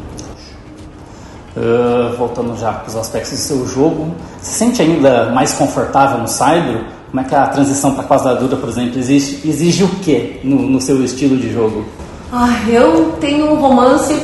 Uh, 1.58 2.16
voltando 2.16 2.58
já 2.58 2.72
para 2.72 2.88
os 2.88 2.96
aspectos 2.96 3.32
do 3.32 3.38
seu 3.38 3.68
jogo, 3.68 4.14
se 4.42 4.52
sente 4.52 4.82
ainda 4.82 5.32
mais 5.32 5.54
confortável 5.54 6.20
no 6.20 6.28
Cyber? 6.28 6.84
Como 7.10 7.22
é 7.22 7.24
que 7.24 7.34
a 7.34 7.48
transição 7.48 7.96
para 7.96 8.04
a 8.04 8.08
quadradura, 8.08 8.56
por 8.56 8.70
exemplo, 8.70 9.00
exige, 9.00 9.42
exige 9.44 9.84
o 9.84 9.88
que 9.88 10.40
no, 10.44 10.62
no, 10.62 10.80
seu 10.80 11.04
estilo 11.04 11.36
de 11.38 11.52
jogo? 11.52 11.84
Ah, 12.32 12.62
eu 12.70 13.14
tenho 13.20 13.52
um 13.52 13.56
romance 13.56 14.16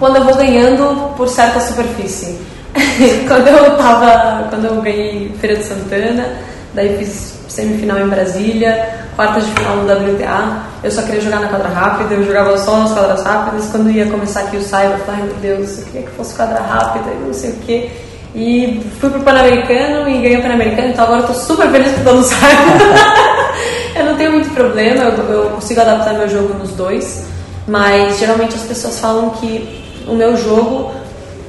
quando 0.00 0.16
eu 0.16 0.24
vou 0.24 0.34
ganhando 0.34 1.14
por 1.16 1.28
certa 1.28 1.60
superfície. 1.60 2.38
quando 3.28 3.46
eu 3.46 3.76
tava, 3.76 4.48
quando 4.50 4.64
eu 4.64 4.82
ganhei 4.82 5.32
Feira 5.40 5.56
de 5.56 5.64
Santana, 5.64 6.26
daí 6.74 6.96
fiz 6.98 7.34
semifinal 7.48 8.00
em 8.00 8.08
Brasília, 8.08 9.01
quartas 9.16 9.46
de 9.46 9.52
final 9.52 9.76
no 9.76 9.92
WTA, 9.92 10.62
eu 10.82 10.90
só 10.90 11.02
queria 11.02 11.20
jogar 11.20 11.40
na 11.40 11.48
quadra 11.48 11.68
rápida, 11.68 12.14
eu 12.14 12.24
jogava 12.24 12.56
só 12.58 12.78
nas 12.78 12.92
quadras 12.92 13.22
rápidas. 13.22 13.68
Quando 13.70 13.90
ia 13.90 14.06
começar 14.06 14.40
aqui 14.40 14.56
o 14.56 14.62
Cyber, 14.62 14.92
eu 14.92 14.98
falei, 14.98 15.20
ai 15.20 15.26
meu 15.26 15.36
Deus, 15.36 15.78
eu 15.78 15.84
queria 15.84 16.02
que 16.02 16.10
fosse 16.10 16.34
quadra 16.34 16.60
rápida 16.60 17.10
e 17.10 17.26
não 17.26 17.34
sei 17.34 17.50
o 17.50 17.56
que. 17.56 17.90
E 18.34 18.80
fui 18.98 19.10
pro 19.10 19.20
Pan-Americano 19.20 20.08
e 20.08 20.22
ganhei 20.22 20.38
o 20.38 20.42
Pan-Americano, 20.42 20.88
então 20.88 21.04
agora 21.04 21.20
eu 21.20 21.26
tô 21.26 21.34
super 21.34 21.70
feliz 21.70 21.92
tô 22.02 22.14
no 22.14 22.22
Cyber. 22.22 22.38
eu 23.94 24.04
não 24.06 24.16
tenho 24.16 24.32
muito 24.32 24.52
problema, 24.54 25.04
eu, 25.04 25.30
eu 25.30 25.50
consigo 25.50 25.80
adaptar 25.82 26.14
meu 26.14 26.28
jogo 26.28 26.54
nos 26.54 26.70
dois, 26.70 27.26
mas 27.68 28.18
geralmente 28.18 28.54
as 28.54 28.62
pessoas 28.62 28.98
falam 28.98 29.30
que 29.30 29.82
o 30.08 30.14
meu 30.14 30.34
jogo, 30.36 30.92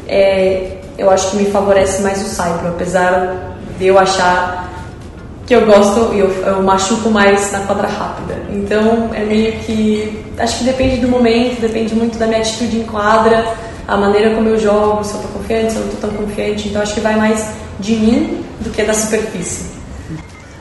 é, 0.07 0.77
eu 0.97 1.09
acho 1.09 1.31
que 1.31 1.37
me 1.37 1.45
favorece 1.45 2.01
mais 2.01 2.21
o 2.21 2.25
Cyber, 2.25 2.67
apesar 2.67 3.55
de 3.79 3.87
eu 3.87 3.97
achar 3.97 4.72
que 5.45 5.53
eu 5.53 5.65
gosto 5.65 6.13
e 6.13 6.19
eu, 6.19 6.29
eu 6.29 6.63
machuco 6.63 7.09
mais 7.09 7.51
na 7.51 7.59
quadra 7.61 7.87
rápida. 7.87 8.41
Então 8.49 9.09
é 9.13 9.23
meio 9.23 9.53
que. 9.59 10.23
Acho 10.37 10.59
que 10.59 10.63
depende 10.63 10.97
do 10.97 11.07
momento, 11.07 11.61
depende 11.61 11.93
muito 11.93 12.17
da 12.17 12.25
minha 12.25 12.39
atitude 12.39 12.77
em 12.77 12.83
quadra, 12.83 13.45
a 13.87 13.97
maneira 13.97 14.33
como 14.35 14.49
eu 14.49 14.59
jogo, 14.59 15.03
se 15.03 15.13
eu 15.13 15.21
tô 15.21 15.27
confiante, 15.39 15.73
se 15.73 15.77
eu 15.77 15.85
não 15.85 15.91
tô 15.91 16.07
tão 16.07 16.09
confiante. 16.11 16.69
Então 16.69 16.81
acho 16.81 16.93
que 16.93 17.01
vai 17.01 17.15
mais 17.15 17.45
de 17.79 17.95
mim 17.95 18.43
do 18.61 18.69
que 18.69 18.83
da 18.83 18.93
superfície. 18.93 19.82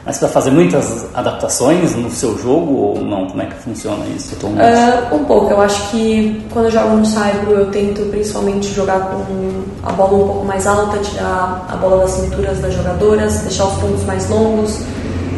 Mas 0.04 0.18
para 0.18 0.28
fazer 0.28 0.50
muitas 0.50 1.06
adaptações 1.14 1.94
no 1.94 2.10
seu 2.10 2.36
jogo 2.36 2.74
ou 2.74 3.04
não? 3.04 3.26
Como 3.26 3.40
é 3.40 3.46
que 3.46 3.54
funciona 3.54 4.04
isso? 4.06 4.34
Uh, 4.42 5.14
um 5.14 5.24
pouco. 5.24 5.50
Eu 5.50 5.60
acho 5.60 5.90
que 5.90 6.44
quando 6.52 6.64
eu 6.66 6.70
jogo 6.72 6.96
no 6.96 7.06
Saibro 7.06 7.52
eu 7.52 7.66
tento 7.66 8.02
principalmente 8.10 8.74
jogar 8.74 8.98
com 8.98 9.62
a 9.84 9.92
bola 9.92 10.14
um 10.14 10.26
pouco 10.26 10.44
mais 10.44 10.66
alta, 10.66 10.98
tirar 10.98 11.66
a 11.68 11.76
bola 11.76 11.98
das 11.98 12.10
cinturas 12.10 12.58
das 12.58 12.74
jogadoras, 12.74 13.38
deixar 13.42 13.66
os 13.66 13.74
pontos 13.74 14.02
mais 14.04 14.28
longos. 14.28 14.80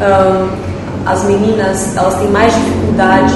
Uh, 0.01 0.49
as 1.05 1.23
meninas 1.25 1.95
elas 1.95 2.15
têm 2.15 2.27
mais 2.29 2.51
dificuldade 2.55 3.33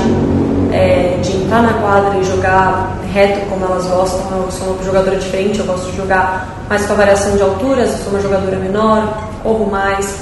é, 0.71 1.19
de 1.21 1.37
entrar 1.37 1.61
na 1.61 1.73
quadra 1.73 2.19
e 2.19 2.23
jogar 2.23 2.97
reto 3.13 3.45
como 3.49 3.65
elas 3.65 3.85
gostam. 3.85 4.21
Eu 4.31 4.51
sou 4.51 4.73
uma 4.73 4.83
jogadora 4.83 5.17
diferente, 5.17 5.59
eu 5.59 5.65
gosto 5.65 5.91
de 5.91 5.97
jogar 5.97 6.65
mais 6.67 6.85
com 6.87 6.93
a 6.93 6.95
variação 6.95 7.35
de 7.35 7.41
alturas, 7.43 7.91
eu 7.91 7.97
sou 7.97 8.13
uma 8.13 8.21
jogadora 8.21 8.57
menor, 8.57 9.23
corro 9.43 9.69
mais. 9.69 10.21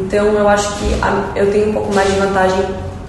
Então 0.00 0.26
eu 0.26 0.48
acho 0.48 0.68
que 0.78 0.84
eu 1.36 1.50
tenho 1.52 1.70
um 1.70 1.72
pouco 1.72 1.94
mais 1.94 2.12
de 2.12 2.18
vantagem 2.18 2.64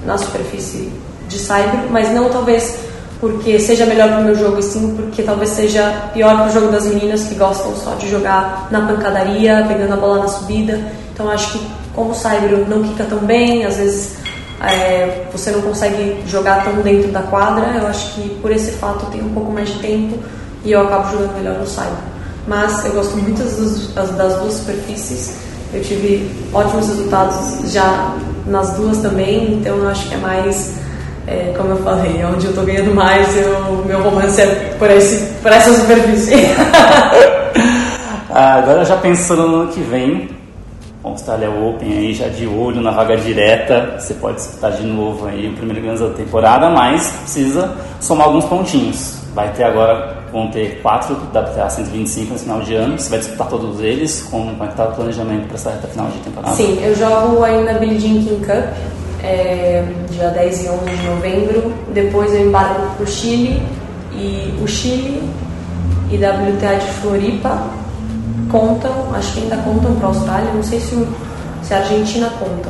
na 0.06 0.18
superfície 0.18 0.92
de 1.28 1.40
cyber, 1.40 1.90
mas 1.90 2.12
não 2.12 2.30
talvez 2.30 2.78
porque 3.20 3.60
seja 3.60 3.86
melhor 3.86 4.10
para 4.10 4.20
o 4.20 4.24
meu 4.24 4.36
jogo, 4.36 4.60
e 4.60 4.64
sim 4.64 4.96
porque 4.96 5.24
talvez 5.24 5.50
seja 5.50 6.10
pior 6.14 6.38
para 6.38 6.48
o 6.48 6.52
jogo 6.52 6.72
das 6.72 6.86
meninas 6.86 7.24
que 7.24 7.36
gostam 7.36 7.76
só 7.76 7.96
de 7.96 8.10
jogar 8.10 8.68
na 8.70 8.82
pancadaria, 8.82 9.66
pegando 9.68 9.94
a 9.94 9.98
bola 9.98 10.20
na 10.20 10.28
subida. 10.28 10.80
Então 11.14 11.30
acho 11.30 11.54
que 11.54 11.68
como 11.96 12.12
o 12.12 12.14
cyber 12.14 12.68
não 12.68 12.84
quica 12.84 13.06
tão 13.06 13.20
bem, 13.20 13.66
às 13.66 13.78
vezes 13.78 14.18
é, 14.62 15.26
você 15.32 15.52
não 15.52 15.62
consegue 15.62 16.22
jogar 16.28 16.64
tão 16.64 16.82
dentro 16.82 17.12
da 17.12 17.22
quadra, 17.24 17.78
eu 17.80 17.88
acho 17.88 18.14
que 18.14 18.30
por 18.42 18.52
esse 18.52 18.74
fato 18.74 19.06
tenho 19.08 19.26
um 19.26 19.34
pouco 19.34 19.52
mais 19.52 19.70
de 19.70 19.80
tempo 19.80 20.20
e 20.64 20.72
eu 20.72 20.82
acabo 20.82 21.12
jogando 21.12 21.38
melhor 21.38 21.58
no 21.58 21.66
cyber. 21.66 21.94
Mas 22.48 22.86
eu 22.86 22.92
gosto 22.92 23.18
muito 23.18 23.42
das, 23.96 24.12
das 24.12 24.40
duas 24.40 24.54
superfícies 24.54 25.36
eu 25.74 25.82
tive 25.82 26.30
ótimos 26.54 26.88
resultados 26.88 27.72
já 27.72 28.14
nas 28.46 28.74
duas 28.74 29.00
também, 29.00 29.54
então 29.54 29.76
eu 29.78 29.90
acho 29.90 30.08
que 30.08 30.16
é 30.16 30.18
mais, 30.18 30.76
é, 31.28 31.54
como 31.58 31.72
eu 31.72 31.78
falei, 31.78 32.24
onde 32.26 32.46
eu 32.46 32.52
estou 32.52 32.66
ganhando 32.66 32.94
mais, 32.94 33.28
o 33.70 33.86
meu 33.86 34.02
romance 34.02 34.42
é 34.42 34.76
por, 34.78 34.90
esse, 34.90 35.34
por 35.42 35.52
essa 35.52 35.74
superfície. 35.74 36.36
Ah, 38.38 38.56
agora 38.56 38.84
já 38.84 38.98
pensando 38.98 39.48
no 39.48 39.62
ano 39.62 39.72
que 39.72 39.80
vem, 39.80 40.30
Austrália 41.02 41.50
Open 41.50 41.98
aí 41.98 42.14
já 42.14 42.28
de 42.28 42.46
olho 42.46 42.82
na 42.82 42.92
vaga 42.92 43.16
direta, 43.16 43.96
você 43.98 44.14
pode 44.16 44.36
disputar 44.36 44.74
de 44.74 44.84
novo 44.84 45.28
aí 45.28 45.48
o 45.48 45.54
primeiro 45.54 45.82
grande 45.82 46.02
da 46.02 46.10
temporada, 46.10 46.70
mas 46.70 47.12
precisa 47.12 47.74
somar 48.02 48.28
alguns 48.28 48.44
pontinhos. 48.44 49.20
Vai 49.34 49.54
ter 49.54 49.64
agora 49.64 50.15
vão 50.32 50.50
ter 50.50 50.82
quatro 50.82 51.16
WTA 51.16 51.70
125 51.70 52.34
no 52.34 52.40
final 52.40 52.62
de 52.62 52.76
ano. 52.76 53.00
Você 53.00 53.10
vai 53.10 53.20
disputar 53.20 53.48
todos 53.48 53.80
eles? 53.80 54.28
Como, 54.30 54.52
como 54.52 54.64
é 54.64 54.68
que 54.68 54.74
está 54.74 54.86
o 54.86 54.96
planejamento 54.96 55.48
para 55.48 55.56
essa 55.56 55.72
reta 55.72 55.88
final 55.88 56.08
de 56.08 56.20
temporada? 56.20 56.56
Sim, 56.56 56.80
eu 56.84 56.96
jogo 56.96 57.44
ainda 57.44 57.74
Billie 57.74 58.00
Jean 58.00 58.24
King 58.24 58.46
Cup, 58.46 58.66
é, 59.24 59.86
dia 60.12 60.30
10 60.30 60.66
e 60.66 60.70
11 60.70 60.86
de 60.86 61.08
novembro. 61.08 61.74
Depois 61.94 62.34
eu 62.34 62.48
embarco 62.48 62.96
para 62.96 63.04
o 63.04 63.08
Chile. 63.08 63.62
E 64.14 64.54
o 64.62 64.68
Chile 64.68 65.22
e 66.10 66.16
WTA 66.16 66.76
de 66.76 66.88
Floripa 67.02 67.68
contam, 68.50 68.92
acho 69.14 69.34
que 69.34 69.42
ainda 69.42 69.58
contam 69.58 69.94
para 69.96 70.08
a 70.08 70.10
Austrália. 70.10 70.54
Não 70.54 70.64
sei 70.64 70.80
se, 70.80 71.08
se 71.64 71.74
a 71.74 71.78
Argentina 71.78 72.30
conta. 72.40 72.70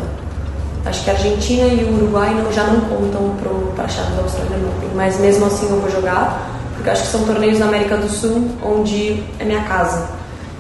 Acho 0.85 1.03
que 1.03 1.09
a 1.09 1.13
Argentina 1.13 1.65
e 1.65 1.83
o 1.83 1.95
Uruguai 1.95 2.33
não, 2.35 2.51
já 2.51 2.63
não 2.65 2.79
contam 2.81 3.31
para 3.73 3.85
a 3.85 3.87
chave 3.87 4.15
da 4.15 4.21
Austrália 4.21 4.55
Open, 4.55 4.89
mas 4.93 5.19
mesmo 5.19 5.45
assim 5.47 5.67
eu 5.67 5.81
vou 5.81 5.89
jogar 5.89 6.54
porque 6.85 6.91
acho 6.91 7.01
que 7.01 7.07
são 7.07 7.25
torneios 7.25 7.57
na 7.57 7.65
América 7.65 7.97
do 7.97 8.07
Sul 8.07 8.47
onde 8.63 9.23
é 9.39 9.43
minha 9.43 9.63
casa. 9.63 10.07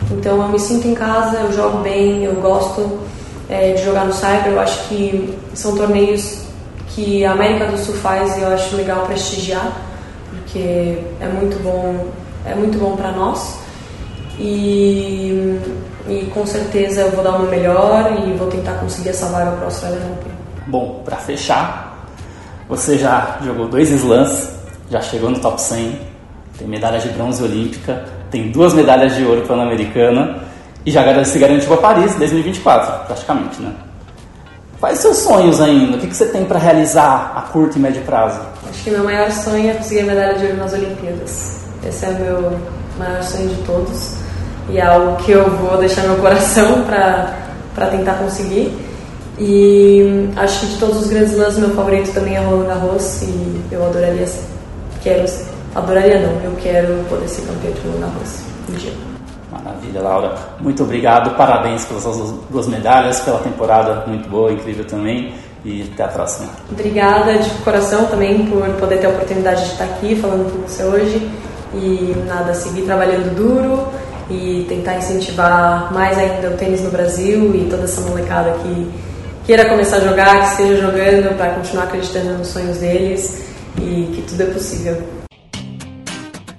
Então 0.09 0.41
eu 0.41 0.47
me 0.47 0.59
sinto 0.59 0.87
em 0.87 0.95
casa, 0.95 1.37
eu 1.37 1.53
jogo 1.53 1.83
bem, 1.83 2.23
eu 2.23 2.33
gosto 2.41 2.99
é, 3.47 3.73
de 3.73 3.83
jogar 3.83 4.05
no 4.05 4.13
Cyber. 4.13 4.47
Eu 4.47 4.59
acho 4.59 4.87
que 4.87 5.37
são 5.53 5.77
torneios 5.77 6.45
que 6.87 7.23
a 7.23 7.33
América 7.33 7.67
do 7.67 7.77
Sul 7.77 7.93
faz 7.93 8.35
e 8.37 8.41
eu 8.41 8.47
acho 8.47 8.75
legal 8.75 9.05
prestigiar, 9.05 9.71
porque 10.31 10.97
é 11.21 11.27
muito 11.27 11.61
bom, 11.61 12.07
é 12.43 12.55
muito 12.55 12.79
bom 12.79 12.95
para 12.95 13.11
nós. 13.11 13.59
E, 14.39 15.59
e 16.09 16.31
com 16.33 16.43
certeza 16.47 17.01
eu 17.01 17.11
vou 17.11 17.23
dar 17.23 17.35
o 17.35 17.41
meu 17.41 17.51
melhor 17.51 18.11
e 18.17 18.33
vou 18.33 18.47
tentar 18.47 18.73
conseguir 18.79 19.09
essa 19.09 19.27
vaga 19.27 19.51
para 19.51 19.61
o 19.61 19.65
Australian 19.65 20.07
Open. 20.13 20.31
Bom, 20.65 21.01
para 21.05 21.17
fechar, 21.17 22.09
você 22.67 22.97
já 22.97 23.37
jogou 23.43 23.67
dois 23.67 23.91
slams, 23.91 24.49
já 24.89 25.01
chegou 25.01 25.29
no 25.29 25.39
top 25.39 25.61
100, 25.61 26.14
tem 26.57 26.67
medalha 26.67 26.99
de 26.99 27.09
bronze 27.09 27.43
olímpica, 27.43 28.05
tem 28.31 28.51
duas 28.51 28.73
medalhas 28.73 29.15
de 29.15 29.23
ouro 29.23 29.41
pan-americana 29.41 30.37
e 30.85 30.91
já 30.91 31.23
se 31.23 31.39
garantiu 31.39 31.67
para 31.69 31.77
Paris 31.77 32.15
2024, 32.15 33.05
praticamente, 33.07 33.61
né? 33.61 33.73
Quais 34.79 34.99
seus 34.99 35.17
sonhos 35.17 35.61
ainda? 35.61 35.97
O 35.97 35.99
que, 35.99 36.13
você 36.13 36.25
tem 36.25 36.45
para 36.45 36.59
realizar 36.59 37.33
a 37.35 37.41
curto 37.41 37.77
e 37.77 37.81
médio 37.81 38.01
prazo? 38.03 38.39
Acho 38.69 38.83
que 38.83 38.91
meu 38.91 39.03
maior 39.03 39.31
sonho 39.31 39.69
é 39.69 39.73
conseguir 39.73 40.01
a 40.01 40.05
medalha 40.05 40.33
de 40.37 40.45
ouro 40.45 40.57
nas 40.57 40.73
Olimpíadas. 40.73 41.59
Esse 41.87 42.05
é 42.05 42.09
o 42.09 42.13
meu 42.13 42.59
maior 42.99 43.23
sonho 43.23 43.49
de 43.49 43.63
todos 43.63 44.15
e 44.69 44.77
é 44.77 44.85
algo 44.85 45.15
que 45.23 45.31
eu 45.31 45.49
vou 45.49 45.77
deixar 45.77 46.03
meu 46.03 46.17
coração 46.17 46.83
para 47.73 47.87
tentar 47.87 48.15
conseguir. 48.15 48.77
E 49.39 50.29
acho 50.35 50.61
que 50.61 50.65
de 50.67 50.77
todos 50.77 51.01
os 51.01 51.07
grandes 51.07 51.35
lãs, 51.37 51.57
meu 51.57 51.71
favorito 51.71 52.13
também 52.13 52.35
é 52.35 52.39
Roland 52.39 52.67
Garros 52.67 53.21
e 53.23 53.61
eu 53.71 53.85
adoraria, 53.85 54.25
quero, 55.03 55.25
adoraria 55.75 56.19
não, 56.19 56.41
eu 56.41 56.55
quero 56.61 57.03
poder 57.09 57.27
ser 57.27 57.45
campeão 57.45 57.73
de 57.73 57.81
Roland 57.81 57.99
Garros 57.99 58.39
um 58.69 58.73
dia. 58.73 58.93
Maravilha, 59.51 60.01
Laura. 60.01 60.35
Muito 60.59 60.83
obrigado, 60.83 61.35
parabéns 61.35 61.85
pelas 61.85 62.03
suas 62.03 62.31
duas 62.49 62.67
medalhas, 62.67 63.21
pela 63.21 63.39
temporada 63.39 64.03
muito 64.07 64.27
boa, 64.29 64.51
incrível 64.51 64.85
também. 64.85 65.33
E 65.63 65.89
até 65.93 66.03
a 66.03 66.07
próxima. 66.07 66.49
Obrigada 66.71 67.39
de 67.39 67.49
coração 67.63 68.05
também 68.05 68.45
por 68.45 68.61
poder 68.75 68.99
ter 68.99 69.07
a 69.07 69.09
oportunidade 69.09 69.65
de 69.65 69.71
estar 69.71 69.85
aqui 69.85 70.15
falando 70.15 70.51
com 70.51 70.61
você 70.61 70.83
hoje. 70.83 71.31
E 71.73 72.15
nada, 72.27 72.53
seguir 72.53 72.83
trabalhando 72.83 73.35
duro 73.35 73.87
e 74.29 74.65
tentar 74.69 74.97
incentivar 74.97 75.91
mais 75.91 76.17
ainda 76.17 76.49
o 76.49 76.57
tênis 76.57 76.81
no 76.81 76.91
Brasil 76.91 77.55
e 77.55 77.67
toda 77.67 77.83
essa 77.83 78.01
molecada 78.01 78.51
que 78.61 78.91
queira 79.45 79.67
começar 79.67 79.97
a 79.97 80.01
jogar, 80.01 80.39
que 80.39 80.45
esteja 80.51 80.81
jogando 80.81 81.35
para 81.35 81.53
continuar 81.55 81.85
acreditando 81.85 82.37
nos 82.37 82.47
sonhos 82.47 82.77
deles 82.77 83.43
e 83.77 84.11
que 84.15 84.23
tudo 84.27 84.43
é 84.43 84.45
possível. 84.45 85.24